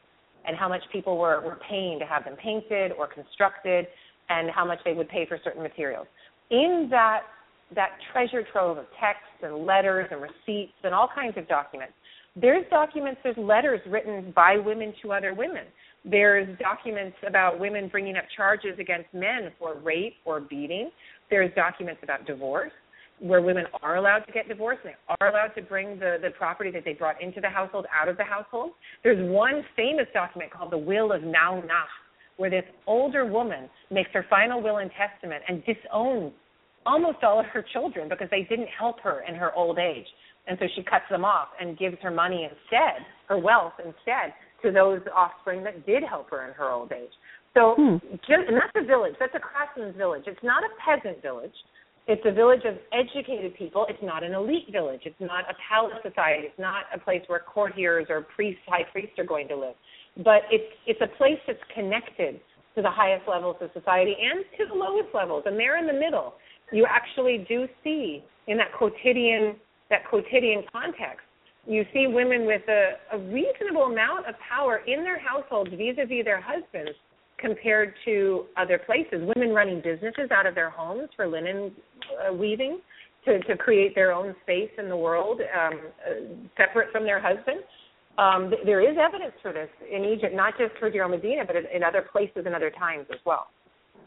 and 0.45 0.57
how 0.57 0.69
much 0.69 0.83
people 0.91 1.19
were, 1.19 1.41
were 1.41 1.61
paying 1.69 2.01
to 2.01 2.07
have 2.07 2.25
them 2.25 2.35
painted 2.43 2.93
or 2.99 3.07
constructed 3.07 3.87
and 4.29 4.51
how 4.51 4.65
much 4.65 4.79
they 4.85 4.93
would 4.93 5.09
pay 5.09 5.27
for 5.27 5.39
certain 5.45 5.63
materials. 5.63 6.07
In 6.53 6.87
that 6.91 7.23
that 7.75 7.93
treasure 8.13 8.45
trove 8.53 8.77
of 8.77 8.85
texts 9.01 9.41
and 9.43 9.65
letters 9.65 10.07
and 10.11 10.21
receipts 10.21 10.75
and 10.85 10.93
all 10.95 11.09
kinds 11.15 11.39
of 11.39 11.49
documents, 11.49 11.95
there's 12.37 12.67
documents, 12.69 13.21
there's 13.25 13.39
letters 13.39 13.81
written 13.87 14.33
by 14.37 14.59
women 14.59 14.93
to 15.03 15.13
other 15.13 15.33
women. 15.33 15.65
There's 16.05 16.47
documents 16.59 17.17
about 17.27 17.59
women 17.59 17.89
bringing 17.89 18.17
up 18.17 18.25
charges 18.37 18.79
against 18.79 19.13
men 19.15 19.51
for 19.59 19.79
rape 19.79 20.17
or 20.27 20.41
beating. 20.41 20.91
There's 21.31 21.51
documents 21.55 22.01
about 22.03 22.27
divorce, 22.27 22.73
where 23.21 23.41
women 23.41 23.65
are 23.83 23.97
allowed 23.97 24.21
to 24.21 24.33
get 24.33 24.49
divorced 24.49 24.81
and 24.85 24.93
they 24.93 25.15
are 25.21 25.31
allowed 25.31 25.55
to 25.55 25.63
bring 25.63 25.99
the, 25.99 26.19
the 26.21 26.31
property 26.37 26.71
that 26.73 26.85
they 26.85 26.93
brought 26.93 27.23
into 27.23 27.41
the 27.41 27.49
household 27.49 27.87
out 27.99 28.09
of 28.09 28.17
the 28.19 28.25
household. 28.25 28.73
There's 29.03 29.31
one 29.31 29.63
famous 29.77 30.07
document 30.13 30.51
called 30.53 30.73
the 30.73 30.79
Will 30.79 31.13
of 31.13 31.23
Naunakhte, 31.23 32.03
where 32.37 32.51
this 32.51 32.65
older 32.87 33.25
woman 33.25 33.71
makes 33.91 34.11
her 34.13 34.27
final 34.29 34.61
will 34.63 34.79
and 34.79 34.91
testament 34.99 35.43
and 35.49 35.63
disowns 35.65 36.33
almost 36.87 37.19
all 37.23 37.41
of 37.41 37.47
her 37.47 37.65
children 37.73 38.09
because 38.09 38.29
they 38.31 38.47
didn't 38.49 38.69
help 38.69 39.01
her 39.01 39.23
in 39.29 39.35
her 39.35 39.53
old 39.55 39.79
age. 39.79 40.07
And 40.47 40.59
so 40.59 40.67
she 40.75 40.83
cuts 40.83 41.05
them 41.11 41.25
off 41.25 41.49
and 41.61 41.79
gives 41.79 41.97
her 42.03 42.11
money 42.11 42.45
instead, 42.45 43.07
her 43.29 43.39
wealth 43.39 43.75
instead, 43.79 44.35
to 44.63 44.73
those 44.73 45.01
offspring 45.15 45.63
that 45.65 45.87
did 45.87 46.03
help 46.03 46.31
her 46.31 46.47
in 46.49 46.55
her 46.55 46.71
old 46.71 46.93
age. 46.93 47.13
So, 47.55 47.75
hmm. 47.77 47.97
just, 48.27 48.49
and 48.49 48.57
that's 48.57 48.73
a 48.75 48.85
village. 48.85 49.15
That's 49.21 49.35
a 49.35 49.41
craftsman's 49.41 49.97
village. 49.97 50.25
It's 50.27 50.43
not 50.43 50.63
a 50.65 50.71
peasant 50.83 51.23
village. 51.23 51.55
It's 52.09 52.23
a 52.27 52.33
village 52.33 52.63
of 52.67 52.75
educated 52.91 53.55
people. 53.55 53.87
It's 53.89 54.03
not 54.03 54.25
an 54.25 54.33
elite 54.33 54.73
village. 54.73 55.03
It's 55.05 55.21
not 55.21 55.45
a 55.49 55.55
palace 55.71 55.95
society. 56.03 56.49
It's 56.51 56.59
not 56.59 56.85
a 56.93 56.99
place 56.99 57.23
where 57.29 57.39
courtiers 57.39 58.07
or 58.09 58.27
priests, 58.35 58.63
high 58.67 58.83
priests 58.91 59.15
are 59.19 59.25
going 59.25 59.47
to 59.49 59.57
live. 59.57 59.75
But 60.17 60.43
it's 60.51 60.67
it's 60.87 61.01
a 61.01 61.17
place 61.17 61.39
that's 61.47 61.63
connected 61.75 62.41
to 62.75 62.83
the 62.83 62.91
highest 62.91 63.29
levels 63.29 63.57
of 63.61 63.71
society 63.73 64.17
and 64.19 64.45
to 64.59 64.67
the 64.67 64.75
lowest 64.75 65.15
levels, 65.15 65.45
and 65.47 65.59
they're 65.59 65.79
in 65.79 65.87
the 65.87 65.93
middle. 65.93 66.35
You 66.73 66.87
actually 66.89 67.45
do 67.49 67.67
see 67.85 68.25
in 68.49 68.57
that 68.57 68.73
quotidian 68.77 69.57
that 69.91 70.09
quotidian 70.09 70.65
context, 70.73 71.27
you 71.67 71.85
see 71.93 72.07
women 72.07 72.47
with 72.47 72.63
a, 72.69 72.93
a 73.13 73.19
reasonable 73.19 73.83
amount 73.83 74.27
of 74.27 74.35
power 74.49 74.81
in 74.87 75.05
their 75.05 75.19
households 75.21 75.71
vis-a-vis 75.71 76.25
their 76.25 76.41
husbands 76.41 76.93
compared 77.39 77.93
to 78.07 78.47
other 78.57 78.81
places. 78.85 79.31
Women 79.37 79.55
running 79.55 79.83
businesses 79.83 80.31
out 80.31 80.47
of 80.47 80.55
their 80.55 80.71
homes 80.71 81.11
for 81.15 81.27
linen 81.27 81.73
uh, 82.27 82.33
weaving 82.33 82.81
to, 83.27 83.39
to 83.41 83.57
create 83.57 83.95
their 83.95 84.13
own 84.13 84.35
space 84.43 84.71
in 84.79 84.89
the 84.89 84.97
world, 84.97 85.41
um, 85.41 85.81
uh, 86.09 86.15
separate 86.57 86.91
from 86.91 87.05
their 87.05 87.21
husband. 87.21 87.61
Um, 88.19 88.51
th- 88.51 88.63
there 88.65 88.81
is 88.81 88.97
evidence 88.99 89.35
for 89.43 89.53
this 89.53 89.69
in 89.91 90.05
Egypt, 90.05 90.35
not 90.35 90.55
just 90.59 90.73
for 90.79 90.91
Deir 90.91 91.09
Medina, 91.09 91.45
but 91.47 91.57
in, 91.57 91.65
in 91.75 91.83
other 91.83 92.03
places 92.11 92.45
and 92.47 92.55
other 92.55 92.71
times 92.71 93.07
as 93.13 93.19
well. 93.27 93.49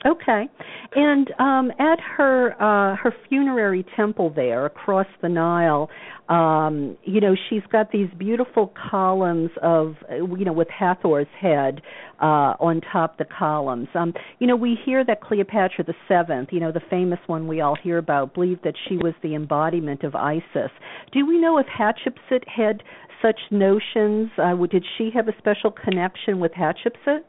Okay. 0.05 0.47
And 0.95 1.31
um 1.39 1.71
at 1.79 1.99
her 1.99 2.53
uh 2.61 2.95
her 2.95 3.13
funerary 3.27 3.85
temple 3.95 4.31
there 4.35 4.65
across 4.65 5.07
the 5.21 5.29
Nile, 5.29 5.89
um 6.29 6.97
you 7.03 7.21
know, 7.21 7.35
she's 7.49 7.63
got 7.71 7.91
these 7.91 8.09
beautiful 8.17 8.73
columns 8.89 9.51
of 9.61 9.95
you 10.09 10.45
know 10.45 10.53
with 10.53 10.67
Hathor's 10.69 11.27
head 11.39 11.81
uh 12.21 12.53
on 12.59 12.81
top 12.91 13.17
the 13.17 13.25
columns. 13.25 13.87
Um 13.95 14.13
you 14.39 14.47
know, 14.47 14.55
we 14.55 14.77
hear 14.85 15.03
that 15.05 15.21
Cleopatra 15.21 15.85
the 15.85 15.95
7th, 16.09 16.51
you 16.51 16.59
know, 16.59 16.71
the 16.71 16.81
famous 16.89 17.19
one 17.27 17.47
we 17.47 17.61
all 17.61 17.75
hear 17.75 17.97
about, 17.97 18.33
believed 18.33 18.63
that 18.63 18.75
she 18.87 18.97
was 18.97 19.13
the 19.23 19.33
embodiment 19.33 20.03
of 20.03 20.15
Isis. 20.15 20.71
Do 21.13 21.25
we 21.25 21.39
know 21.39 21.57
if 21.57 21.65
Hatshepsut 21.67 22.47
had 22.47 22.83
such 23.21 23.39
notions? 23.49 24.29
Uh 24.37 24.55
did 24.69 24.85
she 24.97 25.09
have 25.15 25.27
a 25.27 25.37
special 25.39 25.71
connection 25.71 26.39
with 26.39 26.51
Hatshepsut? 26.51 27.21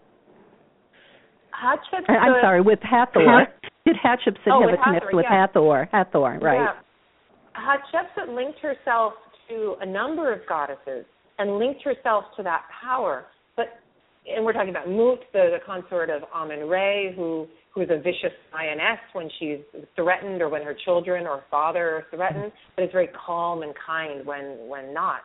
Hatshepsut. 1.57 2.11
I'm 2.11 2.41
sorry, 2.43 2.61
with 2.61 2.81
Hathor. 2.83 3.47
Did 3.87 3.97
Hatshepsut 3.97 4.53
oh, 4.53 4.61
have 4.61 4.79
a 4.79 4.83
connection 4.83 5.17
with 5.17 5.27
yeah. 5.29 5.47
Hathor? 5.47 5.89
Hathor, 5.93 6.39
right? 6.41 6.61
Yeah. 6.61 6.73
Hatshepsut 7.57 8.35
linked 8.35 8.59
herself 8.59 9.15
to 9.49 9.77
a 9.81 9.87
number 9.87 10.33
of 10.33 10.41
goddesses 10.49 11.05
and 11.39 11.59
linked 11.59 11.83
herself 11.83 12.25
to 12.37 12.43
that 12.43 12.63
power. 12.83 13.25
But 13.57 13.67
and 14.27 14.45
we're 14.45 14.53
talking 14.53 14.71
about 14.71 14.89
Mut, 14.89 15.21
the, 15.33 15.51
the 15.53 15.59
consort 15.65 16.11
of 16.11 16.23
Amun 16.35 16.69
Re, 16.69 17.13
who 17.15 17.47
who 17.75 17.83
is 17.83 17.89
a 17.91 17.99
vicious 17.99 18.33
lioness 18.53 18.99
when 19.13 19.29
she's 19.39 19.59
threatened 19.95 20.41
or 20.41 20.49
when 20.49 20.63
her 20.63 20.75
children 20.85 21.27
or 21.27 21.45
father 21.51 21.97
are 21.97 22.07
threatened, 22.11 22.51
but 22.75 22.85
is 22.85 22.91
very 22.91 23.09
calm 23.27 23.63
and 23.63 23.75
kind 23.87 24.27
when 24.27 24.69
when 24.69 24.93
not. 24.93 25.21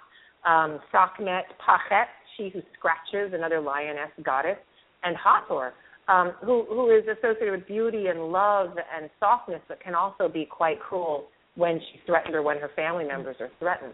Um, 0.46 0.80
Sekhmet 0.92 1.46
Pachet, 1.66 2.10
she 2.36 2.50
who 2.50 2.62
scratches, 2.78 3.34
another 3.34 3.62
lioness 3.62 4.10
goddess, 4.24 4.58
and 5.04 5.16
Hathor, 5.16 5.74
um, 6.12 6.34
who 6.44 6.66
who 6.70 6.92
is 6.92 7.04
associated 7.08 7.52
with 7.52 7.68
beauty 7.68 8.08
and 8.08 8.32
love 8.32 8.72
and 8.96 9.10
softness, 9.20 9.62
but 9.68 9.80
can 9.80 9.96
also 9.96 10.28
be 10.28 10.46
quite 10.46 10.80
cruel 10.80 11.28
when 11.56 11.80
she's 11.80 12.02
threatened 12.06 12.36
or 12.36 12.42
when 12.42 12.58
her 12.58 12.70
family 12.76 13.06
members 13.06 13.38
are 13.40 13.50
threatened. 13.60 13.94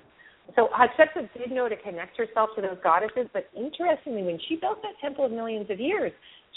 So 0.55 0.69
Hatshepsut 0.73 1.29
did 1.37 1.51
know 1.51 1.67
to 1.67 1.75
connect 1.77 2.17
herself 2.17 2.51
to 2.55 2.61
those 2.61 2.77
goddesses, 2.81 3.27
but 3.33 3.49
interestingly, 3.55 4.23
when 4.23 4.39
she 4.47 4.55
built 4.55 4.81
that 4.81 4.93
temple 5.01 5.25
of 5.25 5.31
millions 5.31 5.69
of 5.69 5.79
years, 5.79 6.11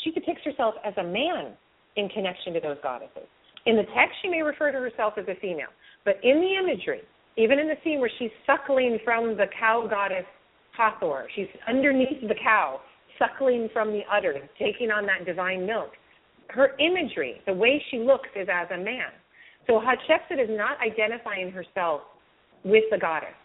she 0.04 0.12
depicts 0.12 0.42
herself 0.44 0.74
as 0.84 0.94
a 0.96 1.02
man 1.02 1.52
in 1.96 2.08
connection 2.08 2.54
to 2.54 2.60
those 2.60 2.76
goddesses. 2.82 3.26
In 3.66 3.76
the 3.76 3.84
text, 3.94 4.16
she 4.22 4.28
may 4.28 4.42
refer 4.42 4.70
to 4.72 4.78
herself 4.78 5.14
as 5.18 5.24
a 5.28 5.38
female, 5.40 5.72
but 6.04 6.16
in 6.22 6.40
the 6.40 6.54
imagery, 6.54 7.02
even 7.36 7.58
in 7.58 7.68
the 7.68 7.76
scene 7.84 8.00
where 8.00 8.10
she's 8.18 8.30
suckling 8.46 8.98
from 9.04 9.36
the 9.36 9.46
cow 9.58 9.86
goddess 9.88 10.24
Hathor, 10.76 11.26
she's 11.34 11.48
underneath 11.68 12.20
the 12.22 12.34
cow, 12.42 12.80
suckling 13.20 13.68
from 13.72 13.92
the 13.92 14.00
udder, 14.10 14.34
taking 14.58 14.90
on 14.90 15.06
that 15.06 15.24
divine 15.24 15.64
milk. 15.64 15.90
Her 16.48 16.74
imagery, 16.80 17.40
the 17.46 17.52
way 17.52 17.80
she 17.90 17.98
looks, 17.98 18.28
is 18.34 18.48
as 18.52 18.66
a 18.72 18.78
man. 18.78 19.12
So 19.68 19.74
Hatshepsut 19.74 20.42
is 20.42 20.50
not 20.50 20.78
identifying 20.80 21.52
herself 21.52 22.00
with 22.64 22.84
the 22.90 22.98
goddess. 22.98 23.36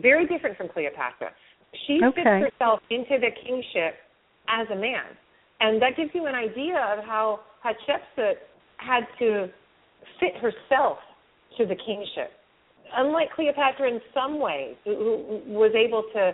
Very 0.00 0.26
different 0.26 0.56
from 0.56 0.68
Cleopatra. 0.68 1.30
She 1.86 2.00
okay. 2.02 2.22
fits 2.22 2.54
herself 2.54 2.80
into 2.90 3.18
the 3.20 3.30
kingship 3.44 3.96
as 4.48 4.66
a 4.72 4.76
man. 4.76 5.04
And 5.60 5.82
that 5.82 5.96
gives 5.96 6.10
you 6.14 6.26
an 6.26 6.34
idea 6.34 6.78
of 6.96 7.04
how 7.04 7.40
Hatshepsut 7.64 8.34
had 8.78 9.04
to 9.18 9.48
fit 10.20 10.34
herself 10.36 10.98
to 11.58 11.66
the 11.66 11.74
kingship. 11.74 12.32
Unlike 12.96 13.28
Cleopatra 13.34 13.88
in 13.88 14.00
some 14.14 14.38
ways, 14.38 14.76
who 14.84 15.42
was 15.46 15.72
able 15.74 16.04
to 16.14 16.32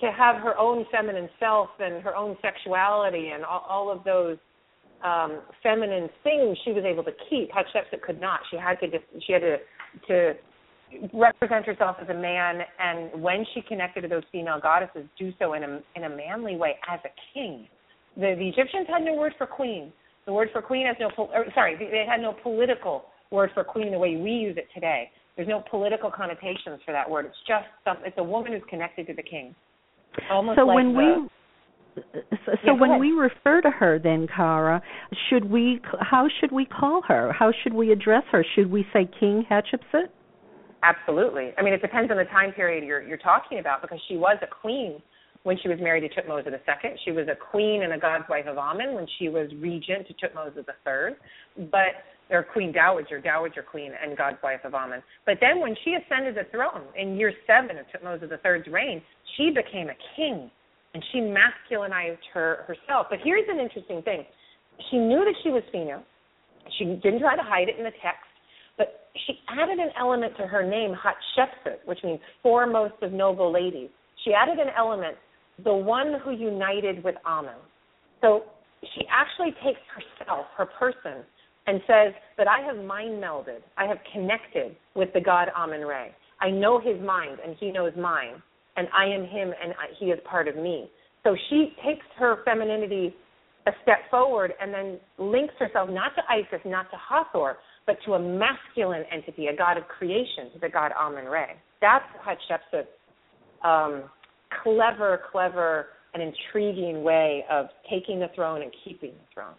to 0.00 0.12
have 0.12 0.36
her 0.36 0.56
own 0.58 0.84
feminine 0.90 1.28
self 1.38 1.68
and 1.78 2.02
her 2.02 2.14
own 2.16 2.36
sexuality 2.42 3.30
and 3.34 3.44
all, 3.44 3.64
all 3.68 3.90
of 3.90 4.04
those 4.04 4.36
um, 5.04 5.42
feminine 5.62 6.08
things 6.22 6.56
she 6.64 6.72
was 6.72 6.84
able 6.84 7.04
to 7.04 7.12
keep. 7.28 7.50
Hatshepsut 7.50 8.02
could 8.02 8.20
not. 8.20 8.40
She 8.50 8.56
had 8.56 8.80
to 8.80 8.86
she 9.26 9.32
had 9.32 9.42
to 9.42 9.56
to 10.08 10.34
represent 11.12 11.66
herself 11.66 11.96
as 12.00 12.08
a 12.08 12.14
man, 12.14 12.60
and 12.78 13.22
when 13.22 13.44
she 13.54 13.62
connected 13.62 14.02
to 14.02 14.08
those 14.08 14.22
female 14.32 14.60
goddesses, 14.60 15.04
do 15.18 15.32
so 15.38 15.54
in 15.54 15.62
a 15.62 15.80
in 15.96 16.04
a 16.04 16.08
manly 16.08 16.56
way 16.56 16.76
as 16.90 17.00
a 17.04 17.10
king. 17.32 17.68
The, 18.16 18.34
the 18.38 18.48
Egyptians 18.48 18.86
had 18.88 19.02
no 19.02 19.14
word 19.14 19.34
for 19.36 19.46
queen. 19.46 19.92
The 20.26 20.32
word 20.32 20.48
for 20.52 20.62
queen 20.62 20.86
has 20.86 20.96
no 20.98 21.10
or, 21.16 21.46
sorry, 21.54 21.76
they 21.76 22.06
had 22.08 22.20
no 22.20 22.34
political 22.42 23.06
word 23.30 23.50
for 23.52 23.64
queen 23.64 23.90
the 23.90 23.98
way 23.98 24.16
we 24.16 24.30
use 24.30 24.56
it 24.56 24.68
today. 24.72 25.10
There's 25.36 25.48
no 25.48 25.62
political 25.68 26.10
connotations 26.10 26.80
for 26.86 26.92
that 26.92 27.10
word. 27.10 27.26
It's 27.26 27.36
just 27.46 27.66
some, 27.84 27.98
it's 28.04 28.16
a 28.18 28.22
woman 28.22 28.52
who's 28.52 28.62
connected 28.70 29.08
to 29.08 29.14
the 29.14 29.22
king. 29.22 29.54
Almost 30.30 30.58
so 30.58 30.66
like 30.66 30.76
when 30.76 30.92
the, 30.92 30.98
we 30.98 31.28
so, 32.44 32.52
yeah, 32.64 32.72
when 32.72 32.90
ahead. 32.90 33.00
we 33.00 33.12
refer 33.12 33.60
to 33.60 33.70
her 33.70 33.98
then 33.98 34.26
Kara, 34.34 34.82
should 35.28 35.44
we 35.44 35.80
how 36.00 36.28
should 36.40 36.52
we 36.52 36.64
call 36.64 37.02
her? 37.02 37.32
How 37.32 37.52
should 37.62 37.72
we 37.72 37.92
address 37.92 38.24
her? 38.32 38.44
Should 38.54 38.70
we 38.70 38.86
say 38.92 39.08
King 39.20 39.46
Hatshepsut? 39.50 40.08
Absolutely. 40.82 41.52
I 41.56 41.62
mean, 41.62 41.72
it 41.72 41.80
depends 41.80 42.10
on 42.10 42.16
the 42.16 42.24
time 42.24 42.52
period 42.52 42.84
you're 42.84 43.02
you're 43.02 43.18
talking 43.18 43.58
about 43.58 43.82
because 43.82 44.00
she 44.08 44.16
was 44.16 44.36
a 44.42 44.46
queen 44.46 45.00
when 45.44 45.58
she 45.62 45.68
was 45.68 45.78
married 45.80 46.08
to 46.08 46.20
Tutmosis 46.20 46.52
II. 46.52 46.90
She 47.04 47.12
was 47.12 47.28
a 47.28 47.36
queen 47.36 47.82
and 47.82 47.92
a 47.92 47.98
god's 47.98 48.24
wife 48.28 48.46
of 48.46 48.56
Amun 48.58 48.94
when 48.94 49.06
she 49.18 49.28
was 49.28 49.48
regent 49.58 50.06
to 50.08 50.14
Tutmosis 50.14 50.64
III. 50.86 51.16
But 51.70 52.02
or 52.30 52.42
queen 52.42 52.72
dowager, 52.72 53.20
dowager 53.20 53.62
queen, 53.62 53.92
and 54.02 54.16
god's 54.16 54.38
wife 54.42 54.60
of 54.64 54.74
Amun. 54.74 55.02
But 55.26 55.38
then 55.40 55.60
when 55.60 55.74
she 55.84 55.94
ascended 55.94 56.34
the 56.34 56.48
throne 56.50 56.82
in 56.96 57.16
year 57.16 57.32
seven 57.46 57.76
of 57.78 57.86
Tutmosis 57.86 58.30
III's 58.30 58.66
reign, 58.72 59.02
she 59.36 59.50
became 59.50 59.88
a 59.88 59.98
king, 60.16 60.50
and 60.94 61.04
she 61.12 61.18
masculinized 61.18 62.24
her 62.32 62.64
herself. 62.66 63.08
But 63.10 63.18
here's 63.22 63.48
an 63.48 63.58
interesting 63.60 64.02
thing: 64.02 64.24
she 64.90 64.98
knew 64.98 65.24
that 65.24 65.34
she 65.42 65.50
was 65.50 65.62
female. 65.70 66.02
She 66.78 66.84
didn't 67.02 67.20
try 67.20 67.36
to 67.36 67.42
hide 67.42 67.68
it 67.68 67.76
in 67.76 67.84
the 67.84 67.92
text, 68.02 68.24
but 68.78 69.08
she 69.26 69.38
added 69.48 69.78
an 69.78 69.90
element 69.98 70.36
to 70.38 70.46
her 70.46 70.62
name, 70.68 70.94
Hatshepsut, 70.94 71.84
which 71.84 71.98
means 72.02 72.20
foremost 72.42 72.94
of 73.02 73.12
noble 73.12 73.52
ladies. 73.52 73.90
She 74.24 74.32
added 74.32 74.58
an 74.58 74.72
element, 74.76 75.16
the 75.62 75.74
one 75.74 76.14
who 76.24 76.30
united 76.30 77.04
with 77.04 77.16
Amun. 77.26 77.60
So 78.22 78.44
she 78.94 79.04
actually 79.10 79.52
takes 79.62 79.80
herself, 79.94 80.46
her 80.56 80.66
person, 80.66 81.24
and 81.66 81.80
says 81.86 82.12
that 82.36 82.46
I 82.46 82.60
have 82.66 82.84
mind 82.84 83.22
melded, 83.22 83.62
I 83.76 83.86
have 83.86 83.98
connected 84.12 84.76
with 84.94 85.12
the 85.14 85.20
God 85.20 85.48
Amun 85.56 85.80
Re. 85.80 86.14
I 86.40 86.50
know 86.50 86.78
his 86.78 87.00
mind 87.00 87.38
and 87.44 87.56
he 87.58 87.72
knows 87.72 87.92
mine, 87.98 88.42
and 88.76 88.88
I 88.96 89.06
am 89.06 89.22
him 89.22 89.52
and 89.62 89.72
I, 89.72 89.94
he 89.98 90.06
is 90.06 90.18
part 90.28 90.48
of 90.48 90.56
me. 90.56 90.90
So 91.22 91.36
she 91.48 91.74
takes 91.84 92.04
her 92.18 92.38
femininity 92.44 93.14
a 93.66 93.70
step 93.82 93.98
forward 94.10 94.52
and 94.60 94.74
then 94.74 94.98
links 95.18 95.54
herself 95.58 95.88
not 95.88 96.14
to 96.16 96.22
Isis, 96.28 96.60
not 96.66 96.90
to 96.90 96.96
Hathor, 96.96 97.56
but 97.86 97.96
to 98.04 98.14
a 98.14 98.18
masculine 98.18 99.04
entity, 99.10 99.46
a 99.46 99.56
god 99.56 99.78
of 99.78 99.84
creation, 99.88 100.50
the 100.60 100.68
god 100.68 100.92
Amun 101.00 101.24
Re. 101.24 101.46
That's 101.80 102.04
Hatshepsut's 102.26 102.88
um, 103.64 104.04
clever, 104.62 105.22
clever, 105.32 105.86
and 106.12 106.22
intriguing 106.22 107.02
way 107.02 107.44
of 107.50 107.66
taking 107.90 108.20
the 108.20 108.28
throne 108.34 108.62
and 108.62 108.70
keeping 108.84 109.10
the 109.10 109.34
throne. 109.34 109.54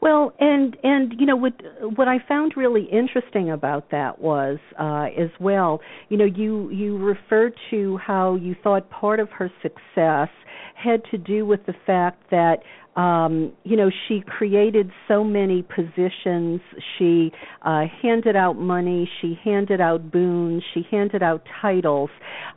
Well, 0.00 0.32
and 0.40 0.76
and 0.82 1.14
you 1.18 1.26
know 1.26 1.36
what 1.36 1.52
what 1.96 2.08
I 2.08 2.18
found 2.26 2.54
really 2.56 2.84
interesting 2.90 3.50
about 3.50 3.90
that 3.90 4.20
was 4.20 4.58
uh 4.78 5.08
as 5.20 5.30
well, 5.38 5.80
you 6.08 6.16
know, 6.16 6.24
you 6.24 6.70
you 6.70 6.96
referred 6.98 7.54
to 7.70 7.98
how 7.98 8.36
you 8.36 8.54
thought 8.62 8.88
part 8.90 9.20
of 9.20 9.28
her 9.30 9.50
success 9.62 10.28
had 10.74 11.02
to 11.10 11.18
do 11.18 11.44
with 11.44 11.60
the 11.66 11.74
fact 11.86 12.30
that 12.30 12.60
um 12.98 13.52
you 13.64 13.76
know 13.76 13.90
she 14.08 14.22
created 14.26 14.90
so 15.06 15.22
many 15.22 15.62
positions. 15.62 16.60
She 16.98 17.30
uh 17.62 17.82
handed 18.02 18.36
out 18.36 18.54
money 18.54 19.08
she 19.20 19.38
handed 19.44 19.80
out 19.80 20.10
boons 20.10 20.62
she 20.72 20.86
handed 20.90 21.22
out 21.22 21.42
titles. 21.60 22.10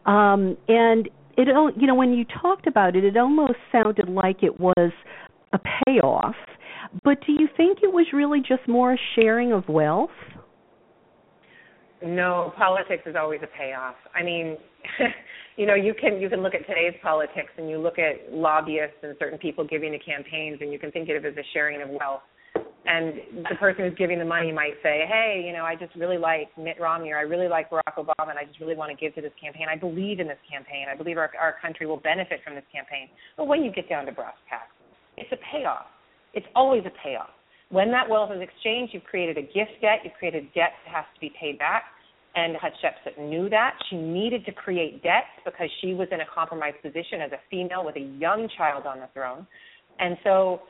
Um 0.06 0.58
and 0.68 1.10
it 1.38 1.48
you 1.78 1.88
know 1.88 1.96
when 1.96 2.14
you 2.14 2.26
talked 2.42 2.68
about 2.68 2.96
it 2.96 3.04
it 3.04 3.18
almost 3.18 3.56
sounded 3.72 4.08
like 4.08 4.44
it 4.44 4.60
was 4.60 4.92
a 5.52 5.60
payoff 5.86 6.36
but 7.04 7.18
do 7.26 7.32
you 7.32 7.48
think 7.58 7.80
it 7.82 7.92
was 7.92 8.06
really 8.14 8.40
just 8.40 8.68
more 8.68 8.94
a 8.94 8.98
sharing 9.16 9.52
of 9.52 9.68
wealth? 9.68 10.12
No, 12.06 12.54
politics 12.58 13.04
is 13.06 13.16
always 13.16 13.40
a 13.44 13.58
payoff. 13.58 13.96
I 14.14 14.24
mean, 14.24 14.58
you 15.58 15.66
know, 15.66 15.74
you 15.74 15.94
can 15.94 16.20
you 16.20 16.30
can 16.30 16.44
look 16.44 16.54
at 16.54 16.68
today's 16.68 16.94
politics 17.02 17.50
and 17.58 17.70
you 17.70 17.78
look 17.78 17.98
at 17.98 18.32
lobbyists 18.32 18.98
and 19.02 19.16
certain 19.20 19.40
people 19.40 19.66
giving 19.66 19.92
to 19.94 20.00
campaigns 20.00 20.60
and 20.62 20.72
you 20.72 20.78
can 20.78 20.92
think 20.92 21.10
of 21.10 21.24
it 21.24 21.26
as 21.26 21.38
a 21.38 21.48
sharing 21.54 21.82
of 21.82 21.90
wealth. 21.90 22.22
And 22.86 23.46
the 23.50 23.56
person 23.56 23.86
who's 23.86 23.98
giving 23.98 24.20
the 24.20 24.26
money 24.26 24.52
might 24.52 24.74
say, 24.84 25.06
"Hey, 25.08 25.42
you 25.48 25.54
know, 25.54 25.64
I 25.64 25.76
just 25.76 25.96
really 25.96 26.18
like 26.18 26.50
Mitt 26.58 26.76
Romney 26.82 27.12
or 27.12 27.18
I 27.18 27.22
really 27.22 27.48
like 27.48 27.70
Barack 27.70 27.96
Obama 27.96 28.30
and 28.30 28.38
I 28.38 28.44
just 28.44 28.60
really 28.60 28.76
want 28.76 28.92
to 28.92 28.98
give 28.98 29.16
to 29.16 29.22
this 29.22 29.32
campaign. 29.42 29.68
I 29.72 29.78
believe 29.78 30.20
in 30.20 30.28
this 30.28 30.44
campaign. 30.52 30.88
I 30.92 30.96
believe 30.96 31.18
our 31.18 31.32
our 31.40 31.56
country 31.62 31.88
will 31.88 32.02
benefit 32.04 32.42
from 32.44 32.56
this 32.56 32.66
campaign." 32.70 33.08
But 33.38 33.48
when 33.48 33.64
you 33.64 33.72
get 33.72 33.88
down 33.88 34.06
to 34.08 34.12
brass 34.12 34.36
tacks, 34.50 34.76
it's 35.16 35.32
a 35.32 35.40
payoff 35.50 35.88
it's 36.34 36.46
always 36.56 36.84
a 36.86 36.92
payoff. 37.04 37.30
When 37.70 37.92
that 37.92 38.08
wealth 38.10 38.32
is 38.36 38.42
exchanged, 38.42 38.94
you've 38.94 39.04
created 39.04 39.38
a 39.38 39.42
gift 39.42 39.82
debt, 39.82 40.00
you've 40.04 40.14
created 40.14 40.46
debt 40.54 40.74
that 40.86 40.96
has 40.96 41.06
to 41.16 41.20
be 41.20 41.32
paid 41.40 41.58
back. 41.58 41.84
And 42.36 42.56
Hatshepsut 42.56 43.30
knew 43.30 43.50
that. 43.50 43.78
She 43.90 43.96
needed 43.96 44.46
to 44.46 44.52
create 44.52 45.04
debts 45.04 45.30
because 45.46 45.70
she 45.82 45.94
was 45.94 46.08
in 46.12 46.22
a 46.22 46.26
compromised 46.34 46.82
position 46.82 47.22
as 47.22 47.32
a 47.32 47.38
female 47.50 47.86
with 47.86 47.96
a 47.96 48.08
young 48.18 48.50
child 48.58 48.86
on 48.86 49.00
the 49.00 49.08
throne. 49.14 49.46
And 50.00 50.18
so 50.24 50.62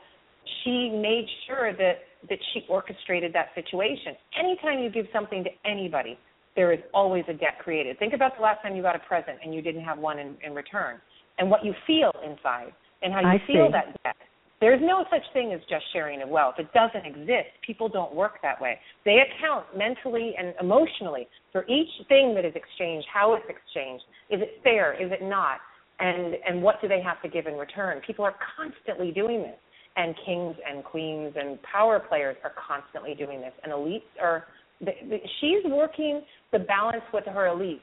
she 0.62 0.90
made 0.90 1.26
sure 1.46 1.72
that, 1.72 2.04
that 2.28 2.38
she 2.52 2.64
orchestrated 2.68 3.32
that 3.32 3.48
situation. 3.54 4.14
Anytime 4.38 4.80
you 4.80 4.90
give 4.90 5.06
something 5.12 5.44
to 5.44 5.50
anybody, 5.68 6.18
there 6.54 6.72
is 6.72 6.80
always 6.92 7.24
a 7.28 7.32
debt 7.32 7.58
created. 7.62 7.98
Think 7.98 8.12
about 8.12 8.36
the 8.36 8.42
last 8.42 8.62
time 8.62 8.76
you 8.76 8.82
got 8.82 8.96
a 8.96 9.00
present 9.00 9.38
and 9.42 9.54
you 9.54 9.62
didn't 9.62 9.84
have 9.84 9.98
one 9.98 10.18
in, 10.18 10.36
in 10.44 10.54
return, 10.54 11.00
and 11.38 11.50
what 11.50 11.64
you 11.64 11.74
feel 11.86 12.12
inside, 12.24 12.72
and 13.02 13.12
how 13.12 13.20
you 13.20 13.26
I 13.26 13.38
feel 13.46 13.66
see. 13.68 13.72
that 13.72 14.02
debt. 14.02 14.16
There's 14.60 14.80
no 14.80 15.04
such 15.10 15.22
thing 15.32 15.52
as 15.52 15.60
just 15.68 15.84
sharing 15.92 16.22
of 16.22 16.28
wealth. 16.28 16.54
It 16.58 16.72
doesn't 16.72 17.04
exist. 17.04 17.50
People 17.66 17.88
don't 17.88 18.14
work 18.14 18.34
that 18.42 18.60
way. 18.60 18.78
They 19.04 19.18
account 19.20 19.66
mentally 19.76 20.34
and 20.38 20.54
emotionally 20.60 21.28
for 21.52 21.64
each 21.66 21.90
thing 22.08 22.34
that 22.34 22.44
is 22.44 22.54
exchanged, 22.54 23.06
how 23.12 23.34
it's 23.34 23.44
exchanged. 23.48 24.04
Is 24.30 24.40
it 24.40 24.60
fair? 24.62 24.94
Is 24.94 25.12
it 25.12 25.22
not? 25.22 25.58
And 26.00 26.34
and 26.48 26.62
what 26.62 26.80
do 26.80 26.88
they 26.88 27.02
have 27.02 27.20
to 27.22 27.28
give 27.28 27.46
in 27.46 27.54
return? 27.54 28.00
People 28.06 28.24
are 28.24 28.36
constantly 28.56 29.10
doing 29.10 29.42
this. 29.42 29.58
And 29.96 30.14
kings 30.24 30.56
and 30.68 30.82
queens 30.82 31.34
and 31.36 31.58
power 31.62 32.00
players 32.00 32.36
are 32.42 32.52
constantly 32.66 33.14
doing 33.14 33.40
this. 33.40 33.52
And 33.62 33.72
elites 33.72 34.02
are 34.20 34.46
The, 34.80 34.92
the, 35.08 35.18
she's 35.40 35.64
working 35.66 36.22
the 36.52 36.58
balance 36.58 37.04
with 37.12 37.24
her 37.26 37.46
elite 37.46 37.82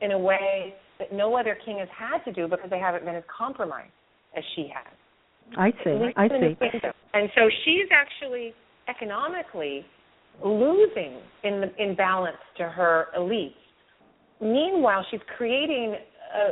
in 0.00 0.10
a 0.12 0.18
way 0.18 0.74
that 0.98 1.12
no 1.12 1.36
other 1.36 1.56
king 1.64 1.78
has 1.78 1.88
had 1.96 2.18
to 2.24 2.32
do 2.32 2.48
because 2.48 2.70
they 2.70 2.78
haven't 2.78 3.04
been 3.04 3.14
as 3.14 3.22
compromised 3.28 3.92
as 4.36 4.44
she 4.54 4.68
has. 4.74 4.92
I 5.56 5.70
see. 5.82 6.12
I 6.16 6.28
see. 6.28 6.56
And 7.14 7.28
so 7.34 7.42
she's 7.64 7.88
actually 7.92 8.54
economically 8.88 9.86
losing 10.44 11.18
in 11.44 11.60
the, 11.60 11.70
in 11.82 11.94
balance 11.94 12.36
to 12.58 12.64
her 12.64 13.06
elites. 13.16 13.54
Meanwhile, 14.40 15.06
she's 15.10 15.20
creating 15.36 15.94
a, 15.94 16.48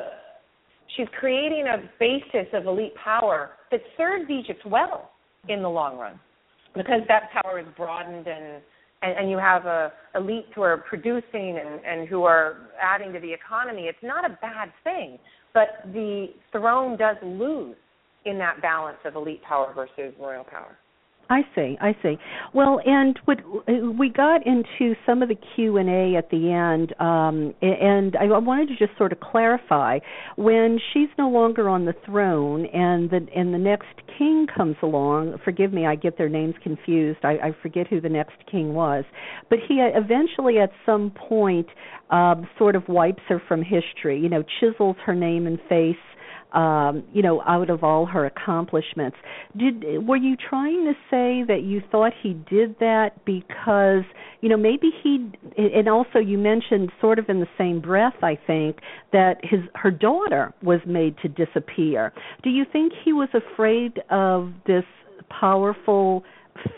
she's 0.97 1.09
creating 1.18 1.66
a 1.66 1.78
basis 1.99 2.47
of 2.52 2.66
elite 2.66 2.94
power 3.02 3.50
that 3.71 3.80
serves 3.97 4.30
Egypt 4.30 4.62
well 4.66 5.11
in 5.49 5.62
the 5.62 5.68
long 5.68 5.99
run, 5.99 6.21
because 6.75 7.00
that 7.09 7.30
power 7.32 7.59
is 7.59 7.66
broadened 7.76 8.26
and 8.26 8.62
and, 9.02 9.18
and 9.18 9.30
you 9.30 9.37
have 9.37 9.66
a 9.66 9.92
elites 10.14 10.52
who 10.54 10.62
are 10.62 10.76
producing 10.76 11.59
and, 11.59 11.85
and 11.85 12.09
who 12.09 12.23
are 12.23 12.68
adding 12.80 13.12
to 13.12 13.18
the 13.18 13.32
economy. 13.32 13.82
It's 13.82 13.99
not 14.00 14.25
a 14.25 14.38
bad 14.40 14.71
thing, 14.85 15.18
but 15.52 15.68
the 15.92 16.28
throne 16.52 16.97
does 16.97 17.16
lose 17.23 17.75
in 18.25 18.38
that 18.38 18.62
balance 18.62 18.99
of 19.05 19.17
elite 19.17 19.43
power 19.43 19.73
versus 19.75 20.14
royal 20.19 20.45
power. 20.45 20.79
I 21.31 21.43
see. 21.55 21.79
I 21.81 21.97
see. 22.02 22.17
Well, 22.52 22.81
and 22.85 23.19
what 23.25 23.38
we 23.99 24.11
got 24.11 24.47
into 24.47 24.95
some 25.07 25.23
of 25.23 25.31
the 25.31 25.37
Q 25.55 25.79
and 25.79 25.88
A 25.88 26.17
at 26.17 26.29
the 26.31 26.50
end, 26.52 26.95
um, 27.00 27.55
and 27.62 28.14
I 28.17 28.26
wanted 28.38 28.69
to 28.69 28.76
just 28.76 28.97
sort 28.99 29.12
of 29.12 29.21
clarify 29.21 30.00
when 30.37 30.79
she's 30.93 31.09
no 31.17 31.31
longer 31.31 31.71
on 31.71 31.87
the 31.87 31.95
throne, 32.05 32.67
and 32.67 33.09
the 33.09 33.26
and 33.35 33.55
the 33.55 33.59
next 33.59 33.87
king 34.19 34.47
comes 34.55 34.76
along. 34.83 35.38
Forgive 35.43 35.73
me, 35.73 35.87
I 35.87 35.95
get 35.95 36.19
their 36.19 36.29
names 36.29 36.55
confused. 36.62 37.21
I, 37.23 37.33
I 37.33 37.57
forget 37.62 37.87
who 37.87 38.00
the 38.00 38.11
next 38.11 38.37
king 38.50 38.75
was, 38.75 39.05
but 39.49 39.59
he 39.67 39.76
eventually, 39.76 40.59
at 40.59 40.71
some 40.85 41.12
point, 41.12 41.69
um, 42.11 42.47
sort 42.59 42.76
of 42.76 42.88
wipes 42.88 43.23
her 43.29 43.41
from 43.49 43.62
history. 43.62 44.21
You 44.21 44.29
know, 44.29 44.45
chisels 44.61 44.97
her 45.06 45.15
name 45.15 45.47
and 45.47 45.58
face 45.69 45.97
um, 46.52 47.02
you 47.12 47.23
know, 47.23 47.43
out 47.43 47.71
of 47.71 47.82
all 47.82 48.06
her 48.06 48.26
accomplishments. 48.26 49.17
Did 49.56 50.06
were 50.06 50.17
you 50.17 50.36
trying 50.36 50.84
to 50.84 50.93
say 51.10 51.45
that 51.47 51.62
you 51.65 51.82
thought 51.91 52.12
he 52.23 52.34
did 52.34 52.76
that 52.80 53.25
because, 53.25 54.04
you 54.41 54.49
know, 54.49 54.56
maybe 54.56 54.91
he 55.02 55.30
and 55.56 55.88
also 55.88 56.19
you 56.19 56.38
mentioned 56.38 56.91
sort 57.00 57.19
of 57.19 57.28
in 57.28 57.41
the 57.41 57.49
same 57.56 57.80
breath, 57.80 58.23
I 58.23 58.38
think, 58.47 58.78
that 59.12 59.36
his 59.43 59.60
her 59.75 59.91
daughter 59.91 60.52
was 60.62 60.80
made 60.86 61.17
to 61.23 61.28
disappear. 61.28 62.12
Do 62.43 62.50
you 62.50 62.65
think 62.71 62.93
he 63.04 63.12
was 63.12 63.28
afraid 63.34 64.00
of 64.10 64.52
this 64.67 64.84
powerful 65.41 66.25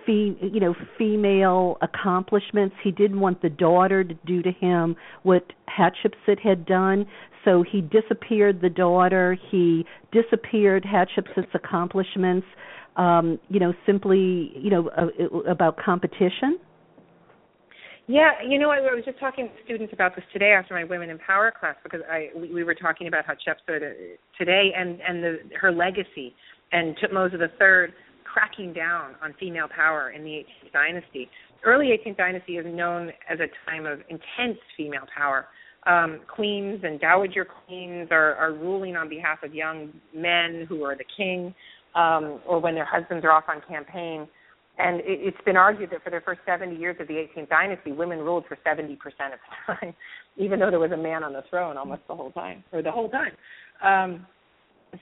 Fe- 0.07 0.39
you 0.41 0.61
know 0.61 0.73
female 0.97 1.79
accomplishments 1.83 2.77
he 2.85 2.93
didn't 2.93 3.19
want 3.19 3.43
the 3.43 3.49
daughter 3.49 4.05
to 4.05 4.15
do 4.25 4.41
to 4.41 4.53
him 4.53 4.95
what 5.25 5.53
Hatshepsut 5.69 6.39
had 6.39 6.65
done 6.65 7.07
so 7.45 7.63
he 7.71 7.81
disappeared 7.81 8.61
the 8.61 8.71
daughter. 8.71 9.37
He 9.51 9.85
disappeared 10.13 10.85
Hatshepsut's 10.85 11.55
accomplishments. 11.55 12.47
Um, 12.97 13.41
you 13.49 13.59
know, 13.59 13.75
simply 13.87 14.53
you 14.57 14.71
know 14.71 14.89
uh, 14.91 15.39
about 15.51 15.77
competition. 15.77 16.59
Yeah, 18.07 18.33
you 18.47 18.59
know, 18.59 18.71
I, 18.71 18.77
I 18.77 18.95
was 18.95 19.05
just 19.05 19.19
talking 19.19 19.47
to 19.47 19.65
students 19.65 19.95
about 19.95 20.15
this 20.15 20.25
today 20.33 20.53
after 20.53 20.75
my 20.75 20.85
Women 20.85 21.09
in 21.09 21.19
Power 21.19 21.53
class 21.59 21.75
because 21.83 22.01
I 22.11 22.29
we, 22.37 22.53
we 22.53 22.65
were 22.65 22.75
talking 22.75 23.09
about 23.09 23.25
Hatshepsut 23.25 23.77
uh, 23.77 23.95
today 24.39 24.73
and 24.77 25.01
and 25.01 25.23
the, 25.23 25.39
her 25.61 25.73
legacy 25.73 26.35
and 26.73 26.97
Tutmosis 26.99 27.41
III 27.41 27.95
cracking 28.25 28.73
down 28.73 29.15
on 29.23 29.35
female 29.39 29.69
power 29.75 30.11
in 30.11 30.25
the 30.25 30.31
18th 30.31 30.73
dynasty. 30.73 31.31
Early 31.65 31.97
18th 31.97 32.17
dynasty 32.17 32.57
is 32.59 32.67
known 32.67 33.11
as 33.31 33.39
a 33.41 33.47
time 33.71 33.87
of 33.87 34.01
intense 34.11 34.59
female 34.77 35.07
power 35.17 35.47
um, 35.87 36.21
queens 36.29 36.81
and 36.83 37.01
dowager 37.01 37.45
queens 37.45 38.09
are, 38.11 38.35
are 38.37 38.53
ruling 38.53 38.97
on 38.97 39.09
behalf 39.09 39.43
of 39.43 39.55
young 39.55 39.93
men 40.15 40.67
who 40.69 40.83
are 40.85 40.97
the 40.97 41.05
king, 41.17 41.55
um, 41.95 42.41
or 42.47 42.59
when 42.59 42.75
their 42.75 42.87
husbands 42.87 43.25
are 43.25 43.31
off 43.31 43.45
on 43.49 43.61
campaign. 43.69 44.27
And 44.79 45.01
it, 45.01 45.21
it's 45.21 45.45
been 45.45 45.57
argued 45.57 45.91
that 45.91 46.03
for 46.03 46.11
the 46.11 46.21
first 46.25 46.41
70 46.47 46.75
years 46.77 46.97
of 47.01 47.09
the 47.09 47.15
18th 47.15 47.49
dynasty, 47.49 47.93
women 47.93 48.19
ruled 48.19 48.45
for 48.49 48.57
70% 48.67 48.95
of 48.95 48.99
the 49.07 49.75
time, 49.75 49.95
even 50.37 50.59
though 50.59 50.71
there 50.71 50.81
was 50.81 50.93
a 50.93 50.97
man 50.97 51.23
on 51.23 51.33
the 51.33 51.43
throne 51.51 51.77
almost 51.77 52.03
the 52.09 52.15
whole 52.15 52.33
time, 52.33 52.65
or 52.73 52.83
the 52.83 52.91
whole 52.91 53.11
time. 53.11 53.33
Um, 53.83 54.27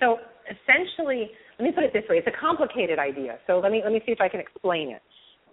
so 0.00 0.16
essentially, 0.50 1.30
let 1.58 1.64
me 1.64 1.72
put 1.72 1.84
it 1.84 1.92
this 1.92 2.04
way: 2.08 2.16
it's 2.16 2.26
a 2.26 2.40
complicated 2.40 2.98
idea. 2.98 3.38
So 3.46 3.60
let 3.60 3.70
me 3.70 3.82
let 3.84 3.92
me 3.92 4.00
see 4.06 4.12
if 4.12 4.20
I 4.20 4.28
can 4.28 4.40
explain 4.40 4.90
it 4.90 5.02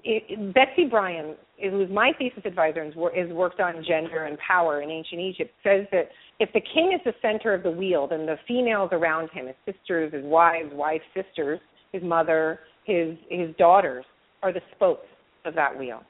it, 0.03 0.53
Betsy 0.53 0.85
Bryan, 0.85 1.35
who's 1.61 1.89
my 1.89 2.11
thesis 2.17 2.43
advisor 2.45 2.81
and 2.81 2.93
has 2.93 3.29
worked 3.35 3.59
on 3.59 3.83
gender 3.87 4.25
and 4.25 4.37
power 4.39 4.81
in 4.81 4.89
ancient 4.89 5.19
Egypt, 5.19 5.51
says 5.63 5.85
that 5.91 6.09
if 6.39 6.51
the 6.53 6.61
king 6.73 6.93
is 6.93 7.01
the 7.05 7.13
center 7.21 7.53
of 7.53 7.63
the 7.63 7.71
wheel, 7.71 8.07
then 8.07 8.25
the 8.25 8.37
females 8.47 8.89
around 8.91 9.29
him, 9.31 9.47
his 9.47 9.55
sisters, 9.75 10.13
his 10.13 10.23
wives, 10.23 10.69
wives, 10.73 11.03
sisters, 11.13 11.59
his 11.91 12.03
mother, 12.03 12.59
his 12.85 13.17
his 13.29 13.55
daughters, 13.57 14.05
are 14.41 14.53
the 14.53 14.61
spokes 14.75 15.07
of 15.45 15.55
that 15.55 15.77
wheel. 15.77 16.01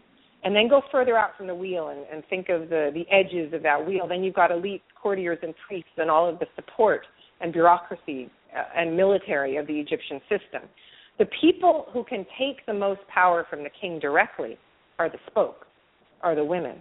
And 0.43 0.55
then 0.55 0.69
go 0.69 0.81
further 0.91 1.17
out 1.17 1.31
from 1.37 1.47
the 1.47 1.55
wheel 1.55 1.89
and, 1.89 2.05
and 2.11 2.23
think 2.29 2.47
of 2.49 2.69
the, 2.69 2.91
the 2.93 3.05
edges 3.11 3.53
of 3.53 3.61
that 3.63 3.85
wheel. 3.85 4.07
Then 4.07 4.23
you've 4.23 4.35
got 4.35 4.51
elite 4.51 4.83
courtiers 5.01 5.37
and 5.41 5.53
priests 5.67 5.91
and 5.97 6.09
all 6.09 6.29
of 6.29 6.39
the 6.39 6.45
support 6.55 7.05
and 7.41 7.51
bureaucracy 7.51 8.29
uh, 8.55 8.63
and 8.77 8.95
military 8.95 9.57
of 9.57 9.67
the 9.67 9.73
Egyptian 9.73 10.21
system. 10.29 10.69
The 11.19 11.27
people 11.41 11.87
who 11.93 12.03
can 12.05 12.25
take 12.39 12.65
the 12.65 12.73
most 12.73 13.01
power 13.13 13.45
from 13.49 13.63
the 13.63 13.69
king 13.81 13.99
directly 13.99 14.57
are 14.97 15.09
the 15.09 15.19
spokes, 15.27 15.67
are 16.21 16.33
the 16.33 16.43
women. 16.43 16.77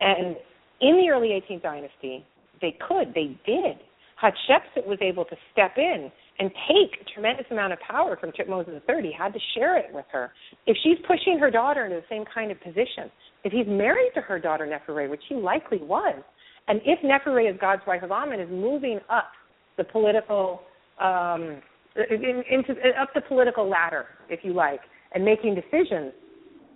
And 0.00 0.36
in 0.80 0.96
the 0.96 1.08
early 1.10 1.28
18th 1.28 1.62
dynasty, 1.62 2.26
they 2.60 2.76
could, 2.86 3.14
they 3.14 3.38
did. 3.46 3.78
Hatshepsut 4.20 4.86
was 4.86 4.98
able 5.00 5.24
to 5.24 5.36
step 5.52 5.78
in 5.78 6.10
and 6.38 6.50
take 6.68 7.00
a 7.00 7.04
tremendous 7.14 7.46
amount 7.50 7.72
of 7.72 7.78
power 7.80 8.16
from 8.20 8.32
Tutmosis 8.32 8.80
III. 8.88 9.02
He 9.02 9.12
had 9.16 9.32
to 9.32 9.38
share 9.54 9.78
it 9.78 9.86
with 9.92 10.04
her. 10.12 10.32
If 10.66 10.76
she's 10.82 10.98
pushing 11.06 11.38
her 11.38 11.50
daughter 11.50 11.84
into 11.84 11.96
the 11.96 12.06
same 12.10 12.24
kind 12.32 12.50
of 12.50 12.60
position, 12.60 13.10
if 13.44 13.52
he's 13.52 13.66
married 13.66 14.10
to 14.14 14.20
her 14.20 14.38
daughter 14.38 14.66
Neferre, 14.66 15.08
which 15.08 15.22
he 15.28 15.36
likely 15.36 15.78
was, 15.78 16.22
and 16.68 16.80
if 16.84 16.98
Neferre 17.00 17.50
is 17.50 17.56
God's 17.60 17.82
wife 17.86 18.02
of 18.02 18.10
Amen, 18.10 18.40
is 18.40 18.50
moving 18.50 19.00
up 19.08 19.30
the 19.76 19.84
political 19.84 20.62
um, 21.00 21.62
Uh, 21.96 22.02
in, 22.14 22.42
into 22.50 22.72
uh, 22.72 23.02
up 23.02 23.08
the 23.14 23.20
political 23.22 23.68
ladder, 23.68 24.06
if 24.28 24.40
you 24.42 24.52
like, 24.52 24.80
and 25.12 25.24
making 25.24 25.54
decisions, 25.54 26.12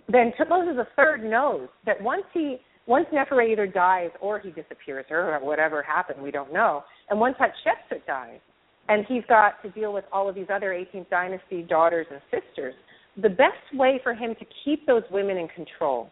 then 0.09 0.33
Tutmosis 0.39 0.77
III 0.97 1.29
knows 1.29 1.69
that 1.85 2.01
once 2.01 2.23
he 2.33 2.57
once 2.87 3.07
Neferre 3.11 3.49
either 3.49 3.65
dies 3.65 4.11
or 4.21 4.39
he 4.39 4.49
disappears 4.51 5.05
or 5.09 5.39
whatever 5.41 5.81
happened, 5.81 6.21
we 6.21 6.31
don't 6.31 6.53
know. 6.53 6.83
And 7.09 7.19
once 7.19 7.35
Hatshepsut 7.39 8.05
dies, 8.05 8.39
and 8.87 9.05
he's 9.07 9.23
got 9.27 9.61
to 9.63 9.69
deal 9.69 9.91
with 9.91 10.05
all 10.11 10.29
of 10.29 10.35
these 10.35 10.47
other 10.53 10.69
18th 10.69 11.09
dynasty 11.09 11.63
daughters 11.63 12.05
and 12.11 12.21
sisters, 12.29 12.75
the 13.21 13.29
best 13.29 13.73
way 13.73 13.99
for 14.03 14.13
him 14.13 14.35
to 14.35 14.45
keep 14.63 14.85
those 14.85 15.03
women 15.09 15.37
in 15.37 15.47
control 15.47 16.11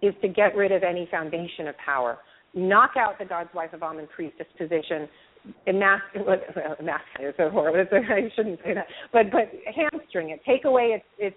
is 0.00 0.14
to 0.22 0.28
get 0.28 0.56
rid 0.56 0.72
of 0.72 0.82
any 0.82 1.06
foundation 1.10 1.68
of 1.68 1.74
power, 1.84 2.18
knock 2.54 2.92
out 2.96 3.18
the 3.18 3.24
God's 3.24 3.50
wife 3.54 3.72
of 3.72 3.82
Amen 3.82 4.08
priestess 4.14 4.46
position, 4.56 5.08
emasculate, 5.66 6.40
well, 6.56 6.76
emasculate 6.78 7.30
is 7.30 7.34
so 7.36 7.50
horrible. 7.50 7.80
It's, 7.80 7.90
I 7.92 8.30
shouldn't 8.34 8.60
say 8.64 8.74
that, 8.74 8.86
but 9.12 9.30
but 9.30 9.50
hamstring 9.74 10.30
it, 10.30 10.40
take 10.46 10.64
away 10.64 10.94
its 10.96 11.04
its 11.18 11.36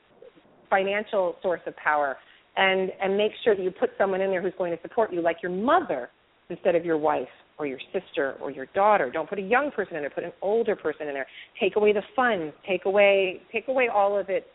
financial 0.70 1.36
source 1.42 1.62
of 1.66 1.76
power, 1.78 2.18
and 2.56 2.92
and 3.02 3.18
make 3.18 3.32
sure 3.44 3.56
that 3.56 3.62
you 3.62 3.72
put 3.72 3.92
someone 3.98 4.22
in 4.22 4.30
there 4.30 4.42
who's 4.42 4.54
going 4.58 4.76
to 4.76 4.82
support 4.82 5.14
you, 5.14 5.22
like 5.22 5.38
your 5.42 5.52
mother, 5.52 6.10
instead 6.50 6.76
of 6.76 6.86
your 6.86 6.98
wife 6.98 7.28
or 7.60 7.66
your 7.66 7.80
sister 7.92 8.36
or 8.42 8.52
your 8.52 8.68
daughter. 8.68 9.10
Don't 9.12 9.28
put 9.28 9.40
a 9.40 9.44
young 9.44 9.72
person 9.72 9.96
in 9.96 10.04
there. 10.04 10.10
Put 10.10 10.24
an 10.24 10.34
older 10.42 10.76
person 10.76 11.08
in 11.08 11.14
there. 11.14 11.28
Take 11.60 11.76
away 11.76 11.94
the 11.94 12.04
funds. 12.16 12.54
Take 12.68 12.86
away 12.86 13.42
take 13.52 13.68
away 13.68 13.90
all 13.94 14.18
of 14.18 14.30
its 14.30 14.46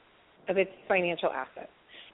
of 0.48 0.56
its 0.56 0.70
financial 0.88 1.30
assets. 1.30 1.70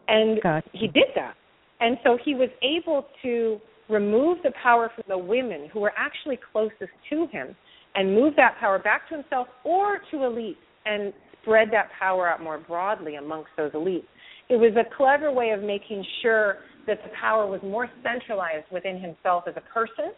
And 0.08 0.40
gotcha. 0.42 0.68
he 0.72 0.86
did 0.88 1.08
that. 1.14 1.34
And 1.80 1.98
so 2.02 2.18
he 2.24 2.34
was 2.34 2.48
able 2.62 3.06
to 3.22 3.60
remove 3.88 4.38
the 4.42 4.52
power 4.62 4.90
from 4.94 5.04
the 5.08 5.18
women 5.18 5.68
who 5.72 5.80
were 5.80 5.92
actually 5.96 6.38
closest 6.52 6.92
to 7.10 7.26
him 7.32 7.56
and 7.94 8.14
move 8.14 8.34
that 8.36 8.56
power 8.60 8.78
back 8.78 9.08
to 9.08 9.16
himself 9.16 9.48
or 9.64 9.98
to 10.10 10.16
elites 10.18 10.56
and 10.84 11.12
spread 11.42 11.68
that 11.72 11.88
power 11.98 12.28
out 12.28 12.42
more 12.42 12.58
broadly 12.58 13.16
amongst 13.16 13.50
those 13.56 13.72
elites. 13.72 14.04
It 14.48 14.56
was 14.56 14.72
a 14.76 14.96
clever 14.96 15.32
way 15.32 15.50
of 15.50 15.62
making 15.62 16.04
sure 16.22 16.58
that 16.86 17.02
the 17.02 17.10
power 17.20 17.46
was 17.46 17.60
more 17.62 17.88
centralized 18.02 18.66
within 18.72 19.00
himself 19.00 19.44
as 19.46 19.54
a 19.56 19.72
person 19.72 20.12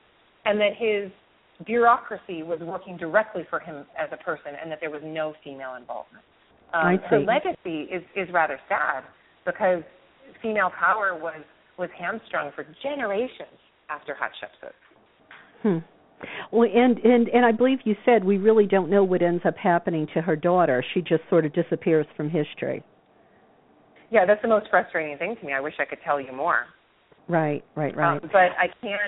and 0.45 0.59
that 0.61 0.73
his 0.77 1.11
bureaucracy 1.67 2.43
was 2.43 2.59
working 2.61 2.97
directly 2.97 3.47
for 3.51 3.61
him 3.61 3.85
as 3.99 4.09
a 4.13 4.17
person 4.23 4.53
and 4.61 4.71
that 4.71 4.79
there 4.81 4.91
was 4.91 5.03
no 5.05 5.35
female 5.45 5.75
involvement. 5.75 6.25
Um, 6.73 6.99
her 7.11 7.21
legacy 7.21 7.93
is, 7.93 8.03
is 8.15 8.33
rather 8.33 8.59
sad 8.69 9.03
because 9.45 9.83
female 10.41 10.71
power 10.79 11.19
was 11.21 11.43
was 11.81 11.89
hamstrung 11.99 12.53
for 12.55 12.65
generations 12.83 13.59
after 13.89 14.15
Hatshepsut. 14.15 14.73
Hmm. 15.63 15.79
Well, 16.53 16.69
and 16.73 16.99
and 16.99 17.29
and 17.29 17.47
I 17.47 17.53
believe 17.53 17.79
you 17.85 17.97
said 18.05 18.23
we 18.23 18.37
really 18.37 18.67
don't 18.67 18.91
know 18.91 19.03
what 19.03 19.23
ends 19.23 19.43
up 19.47 19.57
happening 19.57 20.07
to 20.15 20.21
her 20.21 20.37
daughter. 20.37 20.85
She 20.93 21.01
just 21.01 21.23
sort 21.31 21.47
of 21.47 21.55
disappears 21.55 22.07
from 22.15 22.29
history. 22.29 22.85
Yeah, 24.11 24.27
that's 24.27 24.43
the 24.43 24.49
most 24.49 24.67
frustrating 24.69 25.17
thing 25.17 25.37
to 25.41 25.47
me. 25.47 25.55
I 25.55 25.61
wish 25.61 25.75
I 25.79 25.87
could 25.87 26.01
tell 26.05 26.21
you 26.21 26.33
more. 26.33 26.67
Right, 27.29 27.65
right, 27.75 27.97
right. 27.97 28.17
Um, 28.17 28.21
but 28.33 28.53
I 28.59 28.67
can't. 28.83 29.01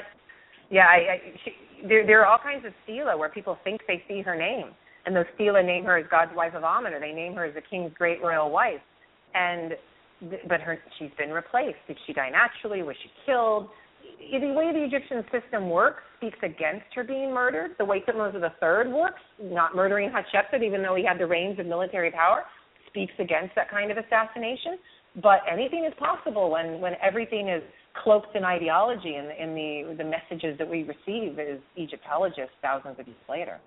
Yeah, 0.71 0.87
I, 0.87 0.97
I 0.97 1.19
she, 1.45 1.51
there 1.87 2.07
there 2.07 2.23
are 2.23 2.27
all 2.27 2.39
kinds 2.43 2.65
of 2.65 2.73
stela 2.85 3.17
where 3.17 3.29
people 3.29 3.59
think 3.63 3.83
they 3.87 4.03
see 4.09 4.23
her 4.23 4.35
name, 4.35 4.71
and 5.05 5.15
those 5.15 5.27
stela 5.35 5.63
name 5.63 5.85
her 5.85 5.99
as 5.99 6.07
God's 6.11 6.33
wife 6.35 6.55
of 6.55 6.65
Amen, 6.65 6.95
or 6.95 7.01
they 7.01 7.13
name 7.13 7.35
her 7.35 7.45
as 7.45 7.55
the 7.55 7.61
king's 7.61 7.93
great 7.93 8.23
royal 8.23 8.51
wife, 8.51 8.81
and 9.35 9.73
but 10.49 10.61
her 10.61 10.79
she's 10.99 11.11
been 11.19 11.31
replaced. 11.31 11.79
Did 11.87 11.97
she 12.07 12.13
die 12.13 12.31
naturally? 12.31 12.83
Was 12.83 12.97
she 13.03 13.11
killed? 13.27 13.69
The 14.19 14.53
way 14.53 14.73
the 14.73 14.85
Egyptian 14.85 15.25
system 15.33 15.71
works 15.71 16.03
speaks 16.19 16.39
against 16.43 16.87
her 16.95 17.05
being 17.05 17.33
murdered. 17.33 17.73
The 17.79 17.85
way 17.85 18.03
Thutmose 18.07 18.35
III 18.35 18.93
works, 18.93 19.21
not 19.41 19.75
murdering 19.75 20.11
Hatshepsut, 20.11 20.63
even 20.63 20.83
though 20.83 20.95
he 20.95 21.05
had 21.05 21.19
the 21.19 21.27
reins 21.27 21.59
of 21.59 21.67
military 21.67 22.11
power, 22.11 22.43
speaks 22.89 23.13
against 23.19 23.55
that 23.57 23.71
kind 23.71 23.91
of 23.91 23.99
assassination. 23.99 24.79
But 25.23 25.41
anything 25.51 25.85
is 25.85 25.93
possible 25.99 26.51
when 26.51 26.81
when 26.81 26.95
everything 27.03 27.49
is 27.49 27.63
cloaked 28.03 28.35
in 28.35 28.45
ideology 28.45 29.15
and 29.17 29.31
in, 29.31 29.55
the 29.55 30.03
the 30.03 30.09
messages 30.09 30.57
that 30.59 30.69
we 30.69 30.85
receive 30.85 31.39
as 31.39 31.59
Egyptologists 31.77 32.55
thousands 32.63 32.99
of 32.99 33.07
years 33.07 33.19
later. 33.29 33.61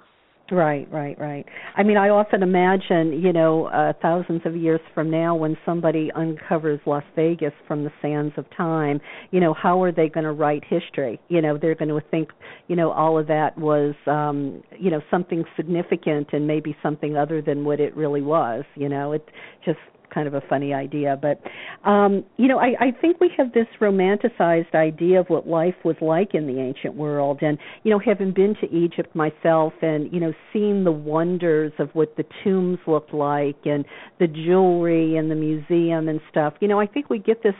Right, 0.51 0.87
right, 0.91 1.17
right. 1.19 1.43
I 1.75 1.81
mean, 1.81 1.97
I 1.97 2.09
often 2.09 2.43
imagine, 2.43 3.19
you 3.19 3.33
know, 3.33 3.65
uh, 3.65 3.93
thousands 3.99 4.41
of 4.45 4.55
years 4.55 4.79
from 4.93 5.09
now, 5.09 5.33
when 5.35 5.57
somebody 5.65 6.11
uncovers 6.13 6.79
Las 6.85 7.03
Vegas 7.15 7.53
from 7.67 7.83
the 7.83 7.91
sands 7.99 8.31
of 8.37 8.45
time, 8.55 9.01
you 9.31 9.39
know, 9.39 9.55
how 9.55 9.81
are 9.81 9.91
they 9.91 10.07
going 10.07 10.23
to 10.23 10.33
write 10.33 10.63
history? 10.63 11.19
You 11.29 11.41
know, 11.41 11.57
they're 11.57 11.73
going 11.73 11.89
to 11.89 11.99
think, 12.11 12.29
you 12.67 12.75
know, 12.75 12.91
all 12.91 13.17
of 13.17 13.25
that 13.25 13.57
was, 13.57 13.95
um, 14.05 14.61
you 14.79 14.91
know, 14.91 15.01
something 15.09 15.45
significant 15.55 16.27
and 16.31 16.45
maybe 16.45 16.77
something 16.83 17.17
other 17.17 17.41
than 17.41 17.65
what 17.65 17.79
it 17.79 17.95
really 17.95 18.21
was. 18.21 18.65
You 18.75 18.89
know, 18.89 19.13
it 19.13 19.27
just 19.65 19.79
kind 20.15 20.27
of 20.27 20.33
a 20.33 20.41
funny 20.49 20.73
idea. 20.73 21.19
But 21.21 21.41
um, 21.87 22.23
you 22.37 22.47
know, 22.47 22.57
I, 22.57 22.73
I 22.79 22.91
think 23.01 23.19
we 23.19 23.29
have 23.37 23.53
this 23.53 23.67
romanticized 23.79 24.73
idea 24.73 25.19
of 25.19 25.27
what 25.27 25.47
life 25.47 25.75
was 25.83 25.97
like 26.01 26.33
in 26.33 26.47
the 26.47 26.59
ancient 26.59 26.95
world, 26.95 27.39
and 27.41 27.59
you 27.83 27.91
know, 27.91 27.99
having 27.99 28.31
been 28.31 28.55
to 28.61 28.75
Egypt 28.75 29.15
myself, 29.15 29.73
and 29.81 30.11
you 30.11 30.19
know, 30.19 30.33
seeing 30.51 30.85
the 30.85 30.91
wonders 30.91 31.73
of 31.77 31.89
what 31.93 32.15
the 32.15 32.25
tombs 32.43 32.79
looked 32.87 33.13
like, 33.13 33.57
and 33.65 33.85
the 34.19 34.27
jewelry 34.27 35.17
and 35.17 35.29
the 35.29 35.35
museum 35.35 36.07
and 36.07 36.21
stuff. 36.31 36.53
You 36.61 36.69
know, 36.69 36.79
I 36.79 36.87
think 36.87 37.09
we 37.09 37.19
get 37.19 37.43
this 37.43 37.53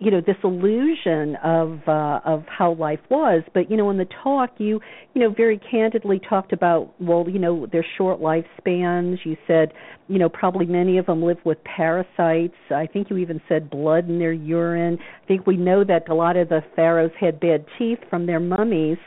you 0.00 0.10
know 0.10 0.22
this 0.22 0.36
illusion 0.42 1.36
of 1.44 1.78
uh, 1.86 2.20
of 2.24 2.44
how 2.46 2.74
life 2.74 3.00
was. 3.10 3.42
But 3.52 3.70
you 3.70 3.76
know 3.76 3.90
in 3.90 3.98
the 3.98 4.08
talk 4.22 4.50
you 4.56 4.80
you 5.14 5.20
know 5.20 5.32
very 5.32 5.60
candidly 5.70 6.20
talked 6.26 6.52
about 6.52 6.92
well 7.00 7.26
you 7.28 7.38
know 7.38 7.66
their 7.70 7.84
short 7.98 8.18
lifespans 8.20 9.18
you 9.24 9.36
said 9.46 9.72
you 10.08 10.18
know 10.18 10.30
probably 10.30 10.64
many 10.64 10.96
of 10.96 11.06
them 11.06 11.22
live 11.22 11.36
with 11.44 11.58
parasites. 11.64 12.54
I 12.70 12.86
think 12.86 13.10
you 13.10 13.18
even 13.18 13.40
said 13.46 13.70
blood 13.70 14.08
in 14.08 14.18
their 14.18 14.32
urine. 14.32 14.98
I 15.22 15.26
think 15.26 15.46
we 15.46 15.58
know 15.58 15.84
that 15.84 16.08
a 16.08 16.14
lot 16.14 16.36
of 16.36 16.48
the 16.48 16.62
pharaohs 16.74 17.12
had 17.20 17.38
bad 17.38 17.66
teeth 17.78 17.98
from 18.08 18.26
their 18.26 18.40
mummies. 18.40 18.98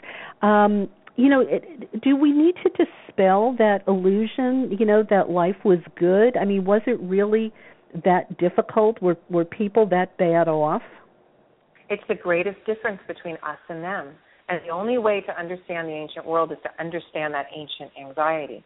Um 0.44 0.90
you 1.16 1.28
know 1.28 1.42
it, 1.42 2.02
do 2.04 2.16
we 2.16 2.32
need 2.32 2.54
to 2.64 2.70
dispel 2.70 3.56
that 3.58 3.80
illusion 3.88 4.76
you 4.80 4.86
know 4.86 5.04
that 5.10 5.32
life 5.32 5.58
was 5.66 5.80
good? 5.98 6.38
I 6.38 6.46
mean 6.46 6.66
was 6.66 6.82
it 6.86 7.00
really 7.00 7.52
that 8.04 8.38
difficult? 8.38 9.02
Were 9.02 9.18
were 9.30 9.46
people 9.46 9.88
that 9.90 10.18
bad 10.18 10.48
off? 10.48 10.82
It's 11.90 12.04
the 12.08 12.16
greatest 12.16 12.58
difference 12.66 13.00
between 13.08 13.36
us 13.36 13.60
and 13.70 13.84
them. 13.84 14.10
And 14.50 14.60
the 14.66 14.70
only 14.70 14.98
way 14.98 15.22
to 15.22 15.40
understand 15.40 15.88
the 15.88 15.94
ancient 15.94 16.26
world 16.26 16.52
is 16.52 16.58
to 16.64 16.70
understand 16.84 17.34
that 17.34 17.46
ancient 17.56 17.92
anxiety. 18.00 18.64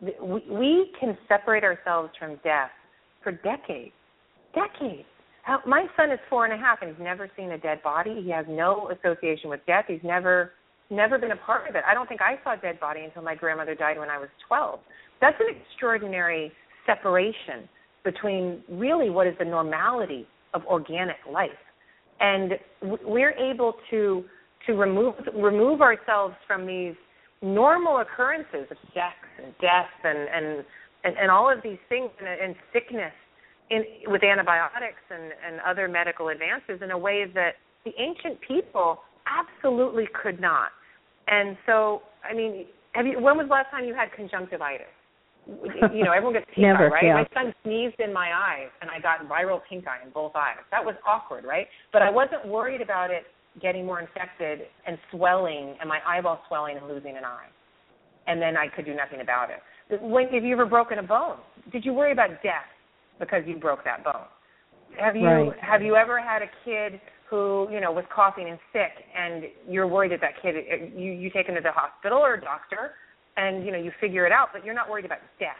We, 0.00 0.44
we 0.50 0.92
can 0.98 1.16
separate 1.28 1.62
ourselves 1.62 2.10
from 2.18 2.40
death 2.42 2.70
for 3.22 3.32
decades. 3.32 3.92
Decades. 4.54 5.06
My 5.66 5.86
son 5.96 6.10
is 6.10 6.18
four 6.28 6.44
and 6.44 6.54
a 6.54 6.56
half 6.56 6.78
and 6.82 6.90
he's 6.90 7.02
never 7.02 7.30
seen 7.36 7.52
a 7.52 7.58
dead 7.58 7.82
body. 7.82 8.22
He 8.22 8.30
has 8.30 8.46
no 8.48 8.90
association 8.90 9.50
with 9.50 9.60
death. 9.66 9.84
He's 9.88 10.02
never 10.04 10.52
never 10.90 11.18
been 11.18 11.30
a 11.30 11.36
part 11.36 11.68
of 11.68 11.76
it. 11.76 11.82
I 11.86 11.94
don't 11.94 12.08
think 12.08 12.20
I 12.20 12.34
saw 12.42 12.54
a 12.54 12.56
dead 12.56 12.80
body 12.80 13.00
until 13.04 13.22
my 13.22 13.34
grandmother 13.34 13.74
died 13.74 13.98
when 13.98 14.10
I 14.10 14.18
was 14.18 14.28
12. 14.48 14.80
That's 15.20 15.36
an 15.38 15.54
extraordinary 15.54 16.52
separation 16.84 17.68
between 18.04 18.62
really 18.68 19.10
what 19.10 19.26
is 19.26 19.34
the 19.38 19.44
normality 19.44 20.26
of 20.54 20.64
organic 20.66 21.16
life, 21.30 21.50
and 22.20 22.52
we're 22.82 23.32
able 23.32 23.74
to 23.90 24.24
to 24.66 24.74
remove 24.74 25.14
remove 25.34 25.80
ourselves 25.80 26.34
from 26.46 26.66
these 26.66 26.94
normal 27.42 27.98
occurrences 28.00 28.66
of 28.70 28.76
sex 28.92 29.16
and 29.42 29.54
death 29.60 29.90
and 30.04 30.18
and 30.18 30.64
and, 31.04 31.16
and 31.16 31.30
all 31.30 31.50
of 31.50 31.62
these 31.62 31.78
things 31.88 32.10
and, 32.18 32.28
and 32.28 32.54
sickness 32.72 33.12
in 33.70 33.84
with 34.06 34.22
antibiotics 34.22 35.02
and, 35.10 35.32
and 35.46 35.60
other 35.66 35.88
medical 35.88 36.28
advances 36.28 36.82
in 36.82 36.90
a 36.90 36.98
way 36.98 37.24
that 37.34 37.52
the 37.84 37.92
ancient 37.98 38.38
people 38.46 38.98
absolutely 39.26 40.04
could 40.22 40.40
not. 40.40 40.70
And 41.28 41.56
so, 41.66 42.02
I 42.28 42.34
mean, 42.34 42.66
have 42.92 43.06
you? 43.06 43.20
When 43.20 43.36
was 43.36 43.46
the 43.46 43.52
last 43.52 43.70
time 43.70 43.84
you 43.84 43.94
had 43.94 44.12
conjunctivitis? 44.12 44.86
You 45.92 46.04
know, 46.04 46.12
everyone 46.12 46.34
gets 46.34 46.46
pink 46.54 46.66
Never, 46.66 46.86
eye, 46.86 46.90
right? 46.90 47.04
Yeah. 47.04 47.14
My 47.14 47.28
son 47.34 47.54
sneezed 47.64 47.98
in 47.98 48.12
my 48.12 48.30
eyes, 48.32 48.70
and 48.80 48.90
I 48.90 49.00
got 49.00 49.26
viral 49.28 49.60
pink 49.68 49.86
eye 49.86 50.04
in 50.04 50.12
both 50.12 50.32
eyes. 50.34 50.62
That 50.70 50.84
was 50.84 50.94
awkward, 51.06 51.44
right? 51.44 51.66
But 51.92 52.02
I 52.02 52.10
wasn't 52.10 52.46
worried 52.46 52.80
about 52.80 53.10
it 53.10 53.24
getting 53.60 53.84
more 53.84 54.00
infected 54.00 54.60
and 54.86 54.96
swelling, 55.10 55.74
and 55.80 55.88
my 55.88 55.98
eyeball 56.06 56.40
swelling 56.48 56.76
and 56.76 56.86
losing 56.86 57.16
an 57.16 57.24
eye. 57.24 57.48
And 58.26 58.40
then 58.40 58.56
I 58.56 58.68
could 58.68 58.84
do 58.84 58.94
nothing 58.94 59.20
about 59.20 59.48
it. 59.50 60.00
When 60.00 60.28
have 60.28 60.44
you 60.44 60.52
ever 60.52 60.66
broken 60.66 60.98
a 60.98 61.02
bone? 61.02 61.38
Did 61.72 61.84
you 61.84 61.92
worry 61.92 62.12
about 62.12 62.42
death 62.42 62.70
because 63.18 63.42
you 63.46 63.56
broke 63.56 63.82
that 63.84 64.04
bone? 64.04 64.26
Have 64.98 65.16
you 65.16 65.26
right. 65.26 65.52
have 65.60 65.82
you 65.82 65.96
ever 65.96 66.20
had 66.20 66.42
a 66.42 66.50
kid 66.64 67.00
who 67.28 67.68
you 67.70 67.80
know 67.80 67.92
was 67.92 68.04
coughing 68.14 68.48
and 68.48 68.58
sick, 68.72 68.90
and 69.16 69.44
you're 69.68 69.86
worried 69.86 70.12
that 70.12 70.20
that 70.20 70.40
kid 70.42 70.54
you 70.96 71.12
you 71.12 71.30
take 71.30 71.46
him 71.46 71.54
to 71.54 71.60
the 71.60 71.72
hospital 71.72 72.18
or 72.18 72.34
a 72.34 72.40
doctor? 72.40 72.92
And 73.40 73.64
you 73.64 73.72
know 73.72 73.78
you 73.78 73.90
figure 74.00 74.26
it 74.26 74.32
out, 74.32 74.48
but 74.52 74.64
you're 74.64 74.74
not 74.74 74.88
worried 74.88 75.04
about 75.04 75.18
death. 75.38 75.56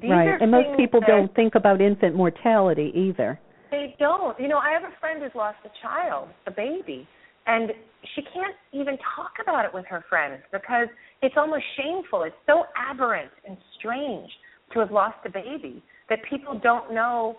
These 0.00 0.10
right, 0.10 0.40
and 0.40 0.50
most 0.50 0.76
people 0.76 1.00
that, 1.00 1.06
don't 1.06 1.34
think 1.34 1.54
about 1.54 1.80
infant 1.80 2.16
mortality 2.16 2.92
either. 2.94 3.38
They 3.70 3.94
don't. 3.98 4.38
You 4.40 4.48
know, 4.48 4.58
I 4.58 4.70
have 4.72 4.82
a 4.82 4.94
friend 5.00 5.22
who's 5.22 5.34
lost 5.34 5.58
a 5.64 5.70
child, 5.82 6.28
a 6.46 6.50
baby, 6.50 7.06
and 7.46 7.70
she 8.14 8.22
can't 8.22 8.56
even 8.72 8.96
talk 9.16 9.32
about 9.40 9.64
it 9.64 9.72
with 9.72 9.84
her 9.86 10.04
friends 10.08 10.42
because 10.52 10.88
it's 11.22 11.34
almost 11.36 11.64
shameful. 11.76 12.22
It's 12.24 12.36
so 12.46 12.64
aberrant 12.90 13.30
and 13.46 13.56
strange 13.78 14.30
to 14.72 14.80
have 14.80 14.90
lost 14.90 15.18
a 15.26 15.30
baby 15.30 15.82
that 16.08 16.18
people 16.28 16.58
don't 16.58 16.92
know 16.92 17.36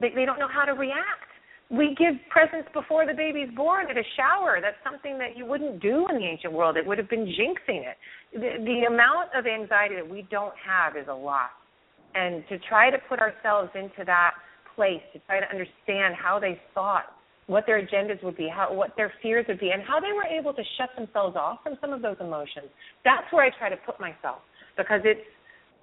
they, 0.00 0.10
they 0.14 0.24
don't 0.24 0.38
know 0.38 0.48
how 0.48 0.64
to 0.64 0.72
react 0.72 1.28
we 1.70 1.94
give 1.98 2.14
presents 2.30 2.68
before 2.72 3.06
the 3.06 3.12
baby's 3.12 3.50
born 3.54 3.86
at 3.90 3.96
a 3.98 4.02
shower. 4.16 4.58
That's 4.60 4.76
something 4.82 5.18
that 5.18 5.36
you 5.36 5.44
wouldn't 5.44 5.80
do 5.80 6.06
in 6.08 6.16
the 6.16 6.24
ancient 6.24 6.52
world. 6.52 6.76
It 6.76 6.86
would 6.86 6.96
have 6.96 7.10
been 7.10 7.26
jinxing 7.26 7.84
it. 7.84 7.96
The, 8.32 8.64
the 8.64 8.86
amount 8.86 9.30
of 9.36 9.46
anxiety 9.46 9.96
that 9.96 10.08
we 10.08 10.26
don't 10.30 10.54
have 10.64 10.96
is 10.96 11.08
a 11.08 11.14
lot. 11.14 11.50
And 12.14 12.42
to 12.48 12.58
try 12.58 12.90
to 12.90 12.96
put 13.08 13.20
ourselves 13.20 13.70
into 13.74 14.04
that 14.06 14.32
place, 14.74 15.02
to 15.12 15.18
try 15.26 15.40
to 15.40 15.46
understand 15.50 16.14
how 16.14 16.38
they 16.38 16.58
thought, 16.74 17.04
what 17.48 17.64
their 17.66 17.80
agendas 17.80 18.22
would 18.22 18.36
be, 18.36 18.48
how 18.48 18.72
what 18.72 18.94
their 18.96 19.12
fears 19.22 19.44
would 19.48 19.60
be, 19.60 19.70
and 19.70 19.82
how 19.82 20.00
they 20.00 20.12
were 20.12 20.24
able 20.24 20.54
to 20.54 20.62
shut 20.78 20.90
themselves 20.96 21.36
off 21.36 21.58
from 21.62 21.76
some 21.80 21.92
of 21.92 22.00
those 22.00 22.16
emotions. 22.20 22.68
That's 23.04 23.30
where 23.30 23.44
I 23.44 23.50
try 23.58 23.68
to 23.68 23.76
put 23.76 24.00
myself 24.00 24.38
because 24.76 25.00
it's 25.04 25.20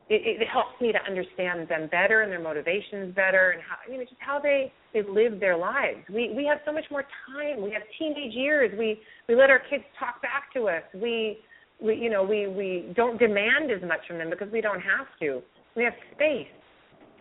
it, 0.07 0.41
it 0.41 0.47
helps 0.47 0.79
me 0.79 0.91
to 0.91 0.99
understand 1.01 1.67
them 1.67 1.89
better 1.89 2.21
and 2.21 2.31
their 2.31 2.41
motivations 2.41 3.15
better 3.15 3.51
and 3.51 3.61
how 3.61 3.91
you 3.91 3.97
know 3.97 4.03
just 4.03 4.19
how 4.19 4.39
they 4.39 4.71
they 4.93 5.01
live 5.01 5.39
their 5.39 5.57
lives. 5.57 5.99
We 6.09 6.33
we 6.35 6.45
have 6.45 6.59
so 6.65 6.71
much 6.71 6.85
more 6.91 7.03
time. 7.27 7.63
We 7.63 7.71
have 7.71 7.81
teenage 7.97 8.33
years. 8.33 8.71
We 8.77 8.99
we 9.27 9.35
let 9.35 9.49
our 9.49 9.61
kids 9.69 9.83
talk 9.99 10.21
back 10.21 10.53
to 10.53 10.67
us. 10.67 10.83
We 10.93 11.39
we 11.81 11.95
you 11.95 12.09
know 12.09 12.23
we 12.23 12.47
we 12.47 12.93
don't 12.95 13.17
demand 13.17 13.71
as 13.71 13.81
much 13.81 14.01
from 14.07 14.19
them 14.19 14.29
because 14.29 14.51
we 14.51 14.61
don't 14.61 14.81
have 14.81 15.07
to. 15.21 15.41
We 15.75 15.83
have 15.83 15.93
space. 16.13 16.47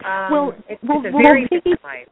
Um, 0.04 0.30
well, 0.30 0.54
it's, 0.68 0.82
well, 0.82 0.98
it's 1.04 1.14
a 1.14 1.22
very 1.22 1.48
well, 1.50 1.60
different 1.60 1.84
life. 1.84 2.08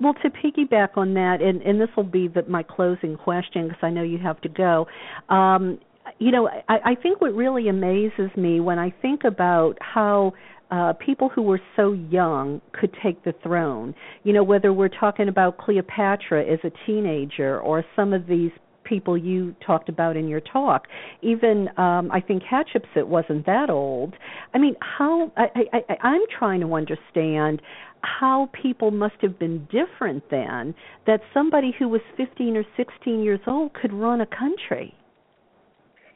Well, 0.00 0.14
to 0.22 0.30
piggyback 0.30 0.96
on 0.96 1.14
that, 1.14 1.40
and, 1.40 1.62
and 1.62 1.80
this 1.80 1.88
will 1.96 2.02
be 2.02 2.28
the, 2.28 2.42
my 2.48 2.62
closing 2.62 3.16
question 3.16 3.68
because 3.68 3.80
I 3.82 3.90
know 3.90 4.02
you 4.02 4.18
have 4.18 4.40
to 4.40 4.48
go. 4.48 4.86
Um, 5.28 5.78
you 6.18 6.30
know, 6.30 6.48
I, 6.68 6.78
I 6.84 6.94
think 6.94 7.20
what 7.20 7.34
really 7.34 7.68
amazes 7.68 8.30
me 8.36 8.60
when 8.60 8.78
I 8.78 8.90
think 9.02 9.24
about 9.24 9.76
how 9.80 10.32
uh, 10.70 10.92
people 10.94 11.28
who 11.28 11.42
were 11.42 11.60
so 11.76 11.92
young 11.92 12.60
could 12.72 12.94
take 13.02 13.22
the 13.24 13.34
throne. 13.42 13.94
You 14.22 14.32
know, 14.32 14.42
whether 14.42 14.72
we're 14.72 14.88
talking 14.88 15.28
about 15.28 15.58
Cleopatra 15.58 16.44
as 16.44 16.58
a 16.64 16.70
teenager 16.86 17.60
or 17.60 17.84
some 17.94 18.12
of 18.12 18.26
these 18.26 18.50
people 18.84 19.16
you 19.16 19.54
talked 19.64 19.88
about 19.88 20.16
in 20.16 20.28
your 20.28 20.40
talk. 20.40 20.86
Even 21.22 21.68
um, 21.78 22.10
I 22.12 22.20
think 22.20 22.42
Hatshepsut 22.42 23.06
wasn't 23.06 23.46
that 23.46 23.70
old. 23.70 24.14
I 24.52 24.58
mean, 24.58 24.76
how 24.80 25.32
I, 25.36 25.48
I, 25.72 25.96
I'm 26.02 26.20
trying 26.38 26.60
to 26.60 26.74
understand 26.74 27.62
how 28.02 28.50
people 28.60 28.90
must 28.90 29.14
have 29.22 29.38
been 29.38 29.66
different 29.70 30.22
then 30.30 30.74
that 31.06 31.20
somebody 31.32 31.74
who 31.78 31.88
was 31.88 32.02
15 32.16 32.56
or 32.56 32.64
16 32.76 33.22
years 33.22 33.40
old 33.46 33.72
could 33.72 33.92
run 33.92 34.20
a 34.20 34.26
country 34.26 34.94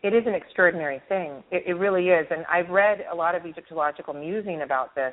it 0.02 0.14
is 0.14 0.24
an 0.26 0.34
extraordinary 0.34 1.00
thing. 1.08 1.42
It, 1.50 1.64
it 1.66 1.74
really 1.74 2.08
is. 2.08 2.26
And 2.30 2.44
I've 2.46 2.68
read 2.70 3.04
a 3.10 3.14
lot 3.14 3.34
of 3.34 3.46
Egyptological 3.46 4.14
musing 4.14 4.62
about 4.62 4.94
this, 4.94 5.12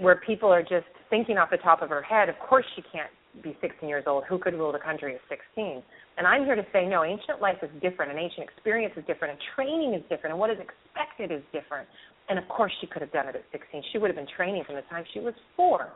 where 0.00 0.20
people 0.26 0.48
are 0.48 0.62
just 0.62 0.86
thinking 1.10 1.38
off 1.38 1.50
the 1.50 1.58
top 1.58 1.82
of 1.82 1.90
her 1.90 2.02
head. 2.02 2.28
Of 2.28 2.36
course, 2.38 2.64
she 2.74 2.82
can't 2.92 3.10
be 3.42 3.56
16 3.60 3.88
years 3.88 4.04
old. 4.06 4.24
Who 4.28 4.38
could 4.38 4.54
rule 4.54 4.72
the 4.72 4.78
country 4.78 5.14
at 5.14 5.20
16? 5.28 5.82
And 6.18 6.26
I'm 6.26 6.44
here 6.44 6.56
to 6.56 6.66
say, 6.72 6.86
no, 6.86 7.04
ancient 7.04 7.40
life 7.40 7.58
is 7.62 7.70
different, 7.82 8.10
and 8.10 8.18
ancient 8.18 8.48
experience 8.48 8.94
is 8.96 9.04
different, 9.06 9.32
and 9.32 9.40
training 9.54 9.94
is 9.94 10.02
different, 10.08 10.32
and 10.32 10.40
what 10.40 10.50
is 10.50 10.56
expected 10.58 11.30
is 11.30 11.42
different. 11.52 11.86
And 12.28 12.38
of 12.38 12.48
course, 12.48 12.72
she 12.80 12.86
could 12.86 13.02
have 13.02 13.12
done 13.12 13.28
it 13.28 13.36
at 13.36 13.44
16. 13.52 13.82
She 13.92 13.98
would 13.98 14.08
have 14.08 14.16
been 14.16 14.26
training 14.36 14.64
from 14.64 14.76
the 14.76 14.82
time 14.88 15.04
she 15.12 15.20
was 15.20 15.34
four. 15.56 15.92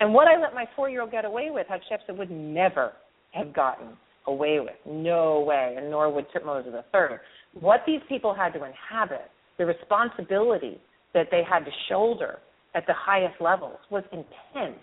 And 0.00 0.14
what 0.14 0.28
I 0.28 0.40
let 0.40 0.54
my 0.54 0.66
four 0.76 0.88
year 0.88 1.02
old 1.02 1.10
get 1.10 1.24
away 1.24 1.48
with, 1.50 1.66
Hatshepsut 1.66 2.16
would 2.16 2.30
never 2.30 2.92
have 3.32 3.52
gotten 3.52 3.88
away 4.26 4.60
with. 4.60 4.76
No 4.86 5.40
way, 5.40 5.74
and 5.76 5.90
nor 5.90 6.12
would 6.12 6.26
Tutmosis 6.30 6.72
III. 6.72 7.18
What 7.60 7.80
these 7.86 8.00
people 8.08 8.34
had 8.34 8.52
to 8.54 8.64
inhabit, 8.64 9.30
the 9.58 9.66
responsibility 9.66 10.80
that 11.14 11.28
they 11.30 11.42
had 11.48 11.64
to 11.64 11.70
shoulder 11.88 12.38
at 12.74 12.86
the 12.86 12.92
highest 12.94 13.40
levels 13.40 13.78
was 13.90 14.04
intense. 14.12 14.78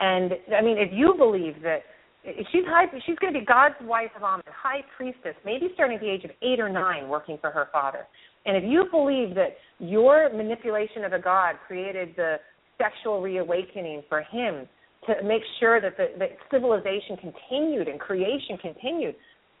And 0.00 0.32
I 0.56 0.60
mean, 0.62 0.76
if 0.78 0.90
you 0.92 1.14
believe 1.16 1.62
that 1.62 1.82
she's 2.24 2.64
high, 2.66 2.86
she's 3.06 3.18
going 3.18 3.32
to 3.32 3.40
be 3.40 3.46
God's 3.46 3.76
wife 3.82 4.10
of 4.16 4.22
Amen, 4.22 4.42
high 4.46 4.82
priestess, 4.96 5.34
maybe 5.44 5.68
starting 5.74 5.96
at 5.96 6.02
the 6.02 6.10
age 6.10 6.24
of 6.24 6.30
eight 6.42 6.60
or 6.60 6.68
nine, 6.68 7.08
working 7.08 7.38
for 7.40 7.50
her 7.50 7.68
father. 7.72 8.06
And 8.44 8.56
if 8.56 8.64
you 8.66 8.84
believe 8.90 9.34
that 9.34 9.56
your 9.78 10.28
manipulation 10.32 11.04
of 11.04 11.12
a 11.12 11.18
god 11.18 11.56
created 11.66 12.10
the 12.16 12.36
sexual 12.78 13.22
reawakening 13.22 14.02
for 14.08 14.22
him 14.22 14.68
to 15.06 15.22
make 15.24 15.42
sure 15.58 15.80
that 15.80 15.96
the 15.96 16.08
that 16.18 16.30
civilization 16.50 17.16
continued 17.16 17.88
and 17.88 17.98
creation 17.98 18.56
continued, 18.60 19.14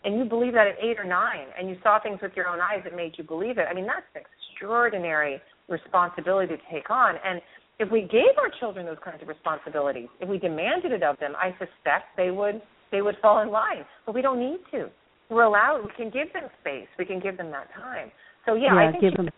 and 0.04 0.18
you 0.18 0.24
believe 0.24 0.52
that 0.54 0.66
at 0.66 0.74
eight 0.82 0.98
or 0.98 1.04
nine, 1.04 1.46
and 1.58 1.68
you 1.68 1.76
saw 1.82 2.00
things 2.00 2.18
with 2.20 2.32
your 2.34 2.48
own 2.48 2.60
eyes 2.60 2.80
that 2.84 2.94
made 2.94 3.12
you 3.16 3.24
believe 3.24 3.58
it, 3.58 3.66
I 3.70 3.74
mean, 3.74 3.86
that's 3.86 4.06
an 4.14 4.22
extraordinary 4.22 5.40
responsibility 5.68 6.56
to 6.56 6.62
take 6.72 6.90
on. 6.90 7.14
And 7.24 7.40
if 7.78 7.90
we 7.90 8.02
gave 8.02 8.36
our 8.38 8.50
children 8.60 8.86
those 8.86 9.02
kinds 9.04 9.22
of 9.22 9.28
responsibilities, 9.28 10.08
if 10.20 10.28
we 10.28 10.38
demanded 10.38 10.92
it 10.92 11.02
of 11.02 11.18
them, 11.18 11.32
I 11.36 11.50
suspect 11.52 12.16
they 12.16 12.30
would 12.30 12.60
they 12.90 13.00
would 13.00 13.16
fall 13.22 13.40
in 13.42 13.50
line. 13.50 13.84
But 14.04 14.14
we 14.14 14.22
don't 14.22 14.38
need 14.38 14.58
to. 14.72 14.88
We're 15.30 15.44
allowed. 15.44 15.82
We 15.82 15.90
can 15.96 16.10
give 16.10 16.32
them 16.34 16.50
space. 16.60 16.88
We 16.98 17.06
can 17.06 17.20
give 17.20 17.38
them 17.38 17.50
that 17.50 17.68
time. 17.74 18.12
So 18.44 18.54
yeah, 18.54 18.74
yeah 18.74 18.88
I 18.88 18.90
think 18.90 19.02
give 19.02 19.12
she, 19.12 19.16
them. 19.16 19.30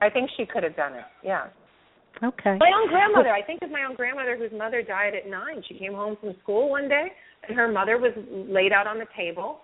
I 0.00 0.10
think 0.10 0.30
she 0.36 0.44
could 0.46 0.64
have 0.64 0.74
done 0.74 0.94
it. 0.94 1.04
Yeah. 1.22 1.46
Okay. 2.22 2.58
My 2.58 2.72
own 2.74 2.88
grandmother. 2.88 3.30
I 3.30 3.42
think 3.42 3.62
of 3.62 3.70
my 3.70 3.84
own 3.88 3.94
grandmother 3.94 4.36
whose 4.36 4.50
mother 4.56 4.82
died 4.82 5.14
at 5.14 5.30
nine. 5.30 5.62
She 5.68 5.78
came 5.78 5.92
home 5.92 6.16
from 6.20 6.34
school 6.42 6.68
one 6.68 6.88
day, 6.88 7.06
and 7.46 7.56
her 7.56 7.70
mother 7.70 7.98
was 7.98 8.12
laid 8.28 8.72
out 8.72 8.88
on 8.88 8.98
the 8.98 9.06
table, 9.16 9.60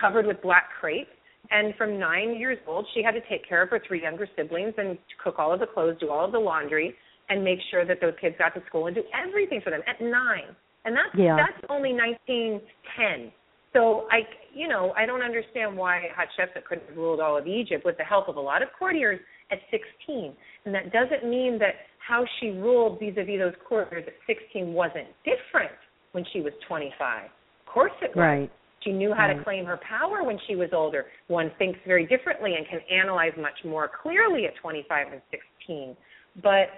covered 0.00 0.26
with 0.26 0.40
black 0.42 0.68
crepe. 0.80 1.08
And 1.50 1.74
from 1.76 1.98
nine 1.98 2.36
years 2.36 2.58
old, 2.66 2.86
she 2.92 3.02
had 3.02 3.12
to 3.12 3.20
take 3.28 3.48
care 3.48 3.62
of 3.62 3.70
her 3.70 3.80
three 3.86 4.02
younger 4.02 4.28
siblings 4.36 4.74
and 4.78 4.98
cook 5.22 5.36
all 5.38 5.52
of 5.52 5.60
the 5.60 5.66
clothes, 5.66 5.96
do 6.00 6.10
all 6.10 6.24
of 6.24 6.32
the 6.32 6.38
laundry, 6.38 6.94
and 7.28 7.44
make 7.44 7.58
sure 7.70 7.84
that 7.84 8.00
those 8.00 8.14
kids 8.20 8.34
got 8.38 8.54
to 8.54 8.62
school 8.66 8.86
and 8.86 8.96
do 8.96 9.02
everything 9.14 9.60
for 9.62 9.70
them 9.70 9.80
at 9.86 10.00
nine. 10.00 10.54
And 10.84 10.94
that's 10.94 11.14
yeah. 11.16 11.36
that's 11.36 11.64
only 11.68 11.92
1910. 11.92 13.32
So 13.72 14.06
I, 14.10 14.20
you 14.54 14.68
know, 14.68 14.92
I 14.96 15.04
don't 15.04 15.22
understand 15.22 15.76
why 15.76 16.08
Hatshepsut 16.16 16.64
couldn't 16.64 16.88
have 16.88 16.96
ruled 16.96 17.20
all 17.20 17.36
of 17.36 17.46
Egypt 17.46 17.84
with 17.84 17.96
the 17.98 18.04
help 18.04 18.28
of 18.28 18.36
a 18.36 18.40
lot 18.40 18.62
of 18.62 18.68
courtiers 18.78 19.20
at 19.50 19.58
16. 19.70 20.32
And 20.64 20.74
that 20.74 20.92
doesn't 20.92 21.28
mean 21.28 21.58
that 21.58 21.74
how 21.98 22.24
she 22.40 22.50
ruled 22.50 22.98
vis-a-vis 23.00 23.38
those 23.38 23.54
courtiers 23.68 24.04
at 24.06 24.14
16 24.26 24.72
wasn't 24.72 25.08
different 25.24 25.72
when 26.12 26.24
she 26.32 26.40
was 26.40 26.52
25. 26.68 27.24
Of 27.24 27.30
course 27.72 27.92
it 28.00 28.16
was. 28.16 28.22
Right. 28.22 28.52
She 28.86 28.92
knew 28.92 29.12
how 29.12 29.26
to 29.26 29.34
mm. 29.34 29.44
claim 29.44 29.64
her 29.66 29.78
power 29.78 30.22
when 30.22 30.38
she 30.46 30.54
was 30.54 30.70
older. 30.72 31.06
One 31.26 31.50
thinks 31.58 31.78
very 31.86 32.06
differently 32.06 32.54
and 32.54 32.66
can 32.68 32.80
analyze 32.90 33.32
much 33.36 33.58
more 33.64 33.90
clearly 34.02 34.46
at 34.46 34.54
25 34.62 35.08
and 35.12 35.20
16. 35.66 35.96
But 36.42 36.68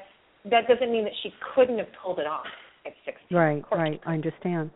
that 0.50 0.66
doesn't 0.66 0.90
mean 0.90 1.04
that 1.04 1.12
she 1.22 1.32
couldn't 1.54 1.78
have 1.78 1.88
pulled 2.02 2.18
it 2.18 2.26
off 2.26 2.46
at 2.86 2.92
16. 3.04 3.36
Right, 3.36 3.62
right. 3.72 4.00
I 4.06 4.14
understand. 4.14 4.70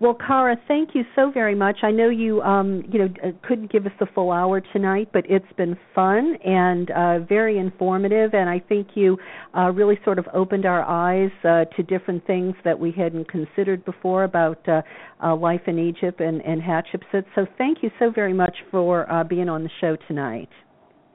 Well, 0.00 0.14
Kara, 0.14 0.56
thank 0.66 0.90
you 0.94 1.02
so 1.14 1.30
very 1.30 1.54
much. 1.54 1.78
I 1.82 1.90
know 1.90 2.08
you, 2.08 2.42
um, 2.42 2.82
you 2.90 2.98
know, 2.98 3.08
uh, 3.22 3.30
couldn't 3.46 3.70
give 3.70 3.86
us 3.86 3.92
the 4.00 4.06
full 4.14 4.32
hour 4.32 4.60
tonight, 4.60 5.10
but 5.12 5.24
it's 5.28 5.52
been 5.56 5.76
fun 5.94 6.36
and 6.44 6.90
uh, 6.90 7.18
very 7.20 7.58
informative, 7.58 8.34
and 8.34 8.48
I 8.48 8.58
think 8.58 8.88
you 8.94 9.18
uh, 9.56 9.70
really 9.70 9.98
sort 10.04 10.18
of 10.18 10.26
opened 10.34 10.66
our 10.66 10.82
eyes 10.82 11.30
uh, 11.44 11.66
to 11.76 11.82
different 11.82 12.26
things 12.26 12.54
that 12.64 12.78
we 12.78 12.90
hadn't 12.90 13.28
considered 13.28 13.84
before 13.84 14.24
about 14.24 14.66
uh, 14.68 14.82
uh, 15.22 15.36
life 15.36 15.62
in 15.66 15.78
Egypt 15.78 16.20
and, 16.20 16.40
and 16.44 16.60
Hatshepsut. 16.60 17.24
So, 17.34 17.46
thank 17.58 17.78
you 17.82 17.90
so 17.98 18.10
very 18.10 18.32
much 18.32 18.56
for 18.70 19.10
uh, 19.10 19.24
being 19.24 19.48
on 19.48 19.62
the 19.62 19.70
show 19.80 19.96
tonight. 20.08 20.48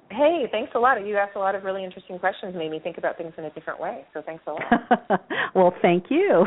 Hey, 0.09 0.45
thanks 0.51 0.71
a 0.73 0.79
lot. 0.79 1.05
You 1.05 1.17
asked 1.17 1.35
a 1.35 1.39
lot 1.39 1.53
of 1.53 1.63
really 1.63 1.83
interesting 1.83 2.17
questions, 2.17 2.55
made 2.55 2.71
me 2.71 2.79
think 2.79 2.97
about 2.97 3.17
things 3.17 3.33
in 3.37 3.43
a 3.43 3.49
different 3.51 3.79
way. 3.79 4.05
So 4.13 4.21
thanks 4.25 4.43
a 4.47 4.51
lot. 4.51 5.21
well, 5.55 5.73
thank 5.81 6.05
you. 6.09 6.45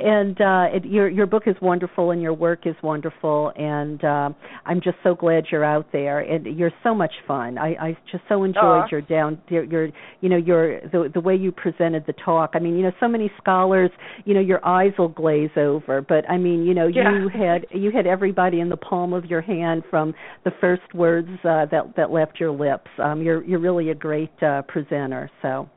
And 0.00 0.40
uh, 0.40 0.76
it, 0.76 0.84
your 0.86 1.08
your 1.08 1.26
book 1.26 1.44
is 1.46 1.54
wonderful, 1.60 2.10
and 2.12 2.22
your 2.22 2.32
work 2.32 2.66
is 2.66 2.74
wonderful, 2.82 3.52
and 3.56 4.02
uh, 4.02 4.30
I'm 4.64 4.80
just 4.82 4.96
so 5.02 5.14
glad 5.14 5.44
you're 5.52 5.64
out 5.64 5.86
there. 5.92 6.20
And 6.20 6.46
you're 6.58 6.72
so 6.82 6.94
much 6.94 7.12
fun. 7.26 7.58
I, 7.58 7.74
I 7.80 7.98
just 8.10 8.24
so 8.28 8.42
enjoyed 8.42 8.62
Aww. 8.62 8.90
your 8.90 9.00
down 9.02 9.38
your, 9.48 9.64
your 9.64 9.88
you 10.20 10.28
know 10.28 10.36
your 10.36 10.80
the 10.80 11.10
the 11.12 11.20
way 11.20 11.36
you 11.36 11.52
presented 11.52 12.04
the 12.06 12.14
talk. 12.24 12.52
I 12.54 12.58
mean, 12.58 12.76
you 12.76 12.82
know, 12.82 12.92
so 13.00 13.08
many 13.08 13.30
scholars, 13.40 13.90
you 14.24 14.34
know, 14.34 14.40
your 14.40 14.64
eyes 14.64 14.92
will 14.98 15.08
glaze 15.08 15.50
over, 15.56 16.00
but 16.00 16.28
I 16.28 16.38
mean, 16.38 16.64
you 16.64 16.74
know, 16.74 16.86
yeah. 16.86 17.12
you 17.12 17.28
had 17.28 17.66
you 17.70 17.90
had 17.90 18.06
everybody 18.06 18.60
in 18.60 18.70
the 18.70 18.76
palm 18.76 19.12
of 19.12 19.26
your 19.26 19.42
hand 19.42 19.82
from 19.90 20.14
the 20.44 20.52
first 20.60 20.94
words 20.94 21.28
uh, 21.44 21.66
that 21.70 21.94
that 21.96 22.10
left 22.10 22.40
your 22.40 22.50
lips. 22.50 22.88
Um, 22.98 23.22
you're 23.22 23.44
you're 23.44 23.58
really 23.58 23.90
a 23.90 23.94
great 23.94 24.42
uh, 24.42 24.62
presenter. 24.62 25.30
So 25.42 25.68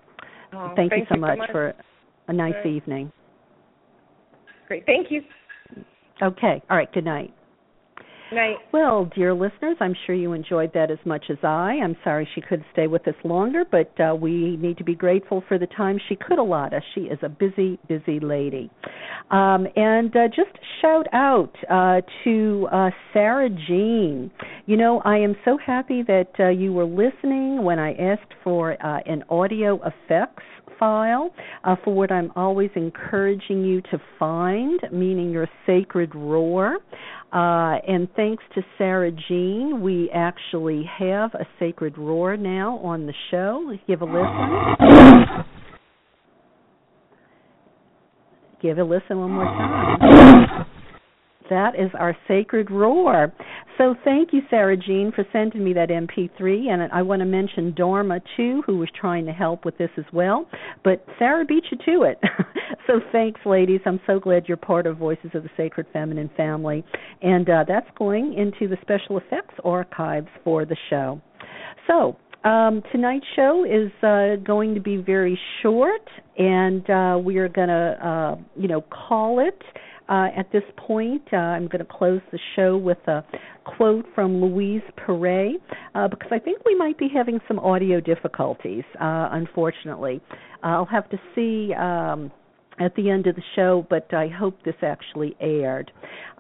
oh, 0.54 0.74
thank, 0.76 0.92
you 0.92 1.00
you 1.00 1.06
so 1.10 1.20
much, 1.20 1.38
much 1.38 1.52
for 1.52 1.74
a 2.28 2.34
nice 2.34 2.66
evening. 2.66 3.12
Great. 4.68 4.86
Thank 4.86 5.12
you. 5.12 5.22
Okay. 6.22 6.62
All 6.70 6.78
right. 6.78 6.92
Good 6.92 7.06
night. 7.06 7.34
Well, 8.74 9.10
dear 9.16 9.34
listeners, 9.34 9.78
I'm 9.80 9.96
sure 10.06 10.16
you 10.16 10.34
enjoyed 10.34 10.74
that 10.74 10.92
as 10.92 10.98
much 11.06 11.26
as 11.30 11.38
I. 11.44 11.80
I'm 11.84 11.96
sorry 12.04 12.28
she 12.36 12.42
couldn't 12.42 12.66
stay 12.74 12.88
with 12.88 13.08
us 13.08 13.16
longer, 13.24 13.64
but 13.70 13.94
uh, 14.00 14.16
we 14.16 14.58
need 14.58 14.78
to 14.78 14.84
be 14.84 14.96
grateful 14.96 15.44
for 15.48 15.58
the 15.58 15.68
time 15.68 15.98
she 16.10 16.16
could 16.16 16.40
allot 16.40 16.74
us. 16.74 16.84
She 16.94 17.02
is 17.02 17.20
a 17.22 17.30
busy, 17.30 17.80
busy 17.88 18.20
lady. 18.20 18.70
Um, 19.32 19.68
and 19.76 20.16
uh, 20.16 20.28
just 20.28 20.58
shout 20.82 21.08
out 21.14 21.54
uh, 21.70 22.02
to 22.24 22.68
uh, 22.72 22.90
Sarah 23.14 23.50
Jean. 23.50 24.32
You 24.66 24.78
know, 24.78 25.02
I 25.06 25.18
am 25.18 25.36
so 25.46 25.58
happy 25.58 26.04
that 26.04 26.32
uh, 26.40 26.50
you 26.50 26.74
were 26.74 26.86
listening 26.86 27.64
when 27.64 27.80
I 27.80 27.94
asked 27.94 28.34
for 28.44 28.74
uh, 28.74 29.00
an 29.06 29.24
audio 29.30 29.80
effects 29.86 30.44
file 30.80 31.34
uh, 31.64 31.76
for 31.84 31.94
what 31.94 32.12
I'm 32.12 32.32
always 32.36 32.70
encouraging 32.76 33.64
you 33.64 33.82
to 33.82 34.02
find, 34.20 34.80
meaning 34.92 35.32
your 35.32 35.48
sacred 35.66 36.14
roar. 36.16 36.78
Uh, 37.32 37.76
and 37.86 38.08
thanks 38.16 38.44
to 38.56 38.62
Sarah 38.78 39.12
Jean, 39.12 39.82
we 39.82 40.10
actually 40.14 40.84
have 40.98 41.34
a 41.34 41.46
sacred 41.60 41.98
roar 41.98 42.38
now 42.38 42.78
on 42.78 43.06
the 43.06 43.14
show. 43.32 43.74
Give 43.86 44.02
a 44.02 44.06
listen. 44.06 45.46
Give 48.62 48.78
a 48.78 48.84
listen 48.84 49.20
one 49.20 49.32
more 49.32 49.44
time. 49.44 50.66
That 51.50 51.76
is 51.76 51.90
our 51.98 52.16
sacred 52.28 52.70
roar. 52.72 53.34
So 53.78 53.96
thank 54.04 54.34
you, 54.34 54.42
Sarah 54.50 54.76
Jean, 54.76 55.12
for 55.14 55.26
sending 55.32 55.64
me 55.64 55.74
that 55.74 55.90
MP3. 55.90 56.70
And 56.70 56.92
I 56.92 57.02
want 57.02 57.20
to 57.20 57.26
mention 57.26 57.74
Dharma, 57.76 58.20
too, 58.36 58.64
who 58.66 58.78
was 58.78 58.90
trying 59.00 59.26
to 59.26 59.32
help 59.32 59.66
with 59.66 59.78
this 59.78 59.92
as 59.98 60.06
well. 60.12 60.48
But 60.84 61.06
Sarah 61.20 61.46
beat 61.46 61.66
you 61.72 61.78
to 61.86 62.04
it. 62.04 62.20
so 62.88 63.00
thanks, 63.12 63.40
ladies. 63.46 63.82
I'm 63.86 64.00
so 64.08 64.20
glad 64.20 64.46
you're 64.48 64.58
part 64.58 64.88
of 64.88 64.98
Voices 64.98 65.32
of 65.34 65.44
the 65.44 65.50
Sacred 65.56 65.86
Feminine 65.94 66.30
family. 66.36 66.84
And 67.22 67.50
uh, 67.50 67.66
that's 67.68 67.90
going 67.98 68.34
into 68.34 68.68
the 68.68 68.78
special 68.82 69.18
effects 69.18 69.56
archives 69.64 70.30
for 70.44 70.66
the 70.66 70.78
show. 70.90 71.22
So, 71.86 72.18
um, 72.44 72.82
tonight's 72.92 73.26
show 73.36 73.66
is 73.66 73.92
uh, 74.04 74.42
going 74.46 74.76
to 74.76 74.80
be 74.80 74.98
very 74.98 75.38
short, 75.62 76.08
and 76.38 76.88
uh, 76.90 77.20
we 77.22 77.38
are 77.38 77.50
going 77.50 77.68
to, 77.68 78.08
uh, 78.08 78.36
you 78.56 78.68
know, 78.68 78.82
call 78.82 79.40
it 79.40 79.62
uh, 80.10 80.28
at 80.36 80.52
this 80.52 80.64
point. 80.78 81.24
Uh, 81.32 81.38
I'm 81.38 81.68
going 81.68 81.86
to 81.86 81.92
close 81.92 82.22
the 82.32 82.40
show 82.56 82.78
with 82.78 83.00
a 83.08 83.24
quote 83.66 84.06
from 84.16 84.42
Louise 84.42 84.84
Perret 84.96 85.62
uh, 85.96 86.08
because 86.08 86.30
I 86.32 86.40
think 86.40 86.64
we 86.66 86.76
might 86.76 86.98
be 86.98 87.10
having 87.14 87.40
some 87.48 87.60
audio 87.60 88.00
difficulties, 88.00 88.84
uh, 89.02 89.30
unfortunately. 89.32 90.22
I'll 90.64 90.86
have 90.86 91.10
to 91.10 91.18
see. 91.36 91.74
Um, 91.74 92.32
at 92.80 92.96
the 92.96 93.10
end 93.10 93.26
of 93.26 93.36
the 93.36 93.42
show, 93.56 93.88
but 93.90 94.14
I 94.14 94.28
hope 94.28 94.62
this 94.64 94.76
actually 94.84 95.36
aired. 95.40 95.92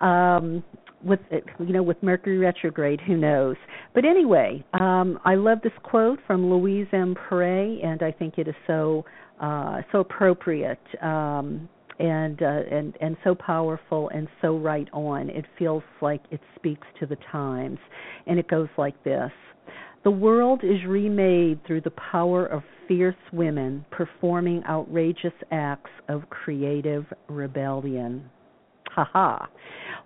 Um, 0.01 0.63
with 1.03 1.19
you 1.31 1.73
know 1.73 1.83
with 1.83 2.01
Mercury 2.01 2.37
retrograde, 2.37 2.99
who 3.01 3.17
knows? 3.17 3.55
But 3.93 4.05
anyway, 4.05 4.63
um, 4.73 5.19
I 5.25 5.35
love 5.35 5.59
this 5.63 5.73
quote 5.83 6.19
from 6.25 6.49
Louise 6.51 6.87
M. 6.91 7.15
Perret, 7.15 7.83
and 7.83 8.01
I 8.01 8.11
think 8.11 8.37
it 8.37 8.47
is 8.47 8.55
so 8.65 9.05
uh, 9.41 9.81
so 9.91 9.99
appropriate. 9.99 10.79
Um, 11.01 11.69
and 11.99 12.41
uh, 12.41 12.61
and 12.71 12.95
and 13.01 13.17
so 13.23 13.35
powerful 13.35 14.09
and 14.09 14.27
so 14.41 14.57
right 14.57 14.87
on. 14.93 15.29
It 15.29 15.45
feels 15.57 15.83
like 16.01 16.21
it 16.31 16.41
speaks 16.55 16.87
to 16.99 17.05
the 17.05 17.17
times, 17.31 17.79
and 18.25 18.39
it 18.39 18.47
goes 18.47 18.69
like 18.77 19.01
this: 19.03 19.31
The 20.03 20.11
world 20.11 20.61
is 20.63 20.85
remade 20.87 21.59
through 21.65 21.81
the 21.81 21.93
power 22.11 22.45
of 22.45 22.63
fierce 22.87 23.15
women 23.33 23.85
performing 23.91 24.63
outrageous 24.67 25.33
acts 25.51 25.91
of 26.07 26.29
creative 26.29 27.05
rebellion. 27.27 28.29
Ha 28.91 29.07
ha. 29.11 29.49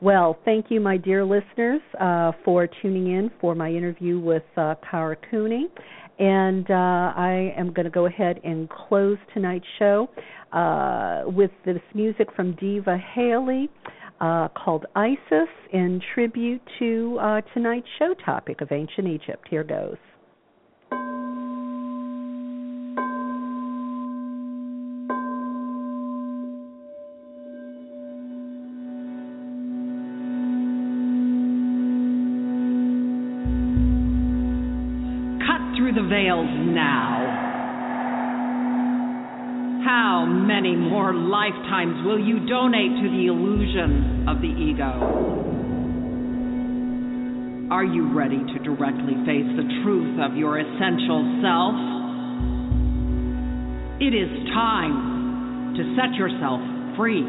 Well, 0.02 0.38
thank 0.44 0.66
you, 0.70 0.82
my 0.82 0.98
dear 0.98 1.24
listeners, 1.24 1.82
uh, 2.00 2.32
for 2.44 2.68
tuning 2.82 3.12
in 3.12 3.32
for 3.40 3.56
my 3.56 3.70
interview 3.70 4.20
with 4.20 4.44
uh, 4.58 4.76
Kara 4.90 5.16
Cooney. 5.30 5.68
And 6.22 6.70
uh, 6.70 6.74
I 7.16 7.52
am 7.58 7.74
going 7.74 7.86
to 7.86 7.90
go 7.90 8.06
ahead 8.06 8.40
and 8.44 8.70
close 8.70 9.18
tonight's 9.34 9.66
show 9.80 10.08
uh, 10.54 11.24
with 11.26 11.50
this 11.66 11.82
music 11.96 12.28
from 12.36 12.56
Diva 12.58 12.96
Haley 13.16 13.70
uh, 14.20 14.50
called 14.50 14.86
Isis 14.96 15.50
in 15.74 16.00
tribute 16.14 16.62
to 16.78 17.18
uh, 17.20 17.42
tonight's 17.56 17.88
show 17.98 18.14
topic 18.24 18.62
of 18.62 18.72
ancient 18.72 19.08
Egypt. 19.08 19.48
Here 19.50 19.64
goes. 19.64 19.98
Lifetimes 41.72 42.06
will 42.06 42.20
you 42.20 42.46
donate 42.48 43.02
to 43.02 43.10
the 43.10 43.28
illusion 43.28 44.28
of 44.28 44.42
the 44.42 44.48
ego? 44.48 44.92
Are 47.72 47.86
you 47.86 48.14
ready 48.14 48.40
to 48.40 48.60
directly 48.64 49.16
face 49.26 49.48
the 49.56 49.64
truth 49.84 50.20
of 50.20 50.36
your 50.36 50.60
essential 50.60 51.24
self? 51.42 51.76
It 54.02 54.14
is 54.14 54.50
time 54.54 55.76
to 55.78 55.96
set 55.96 56.14
yourself 56.16 56.60
free. 56.98 57.24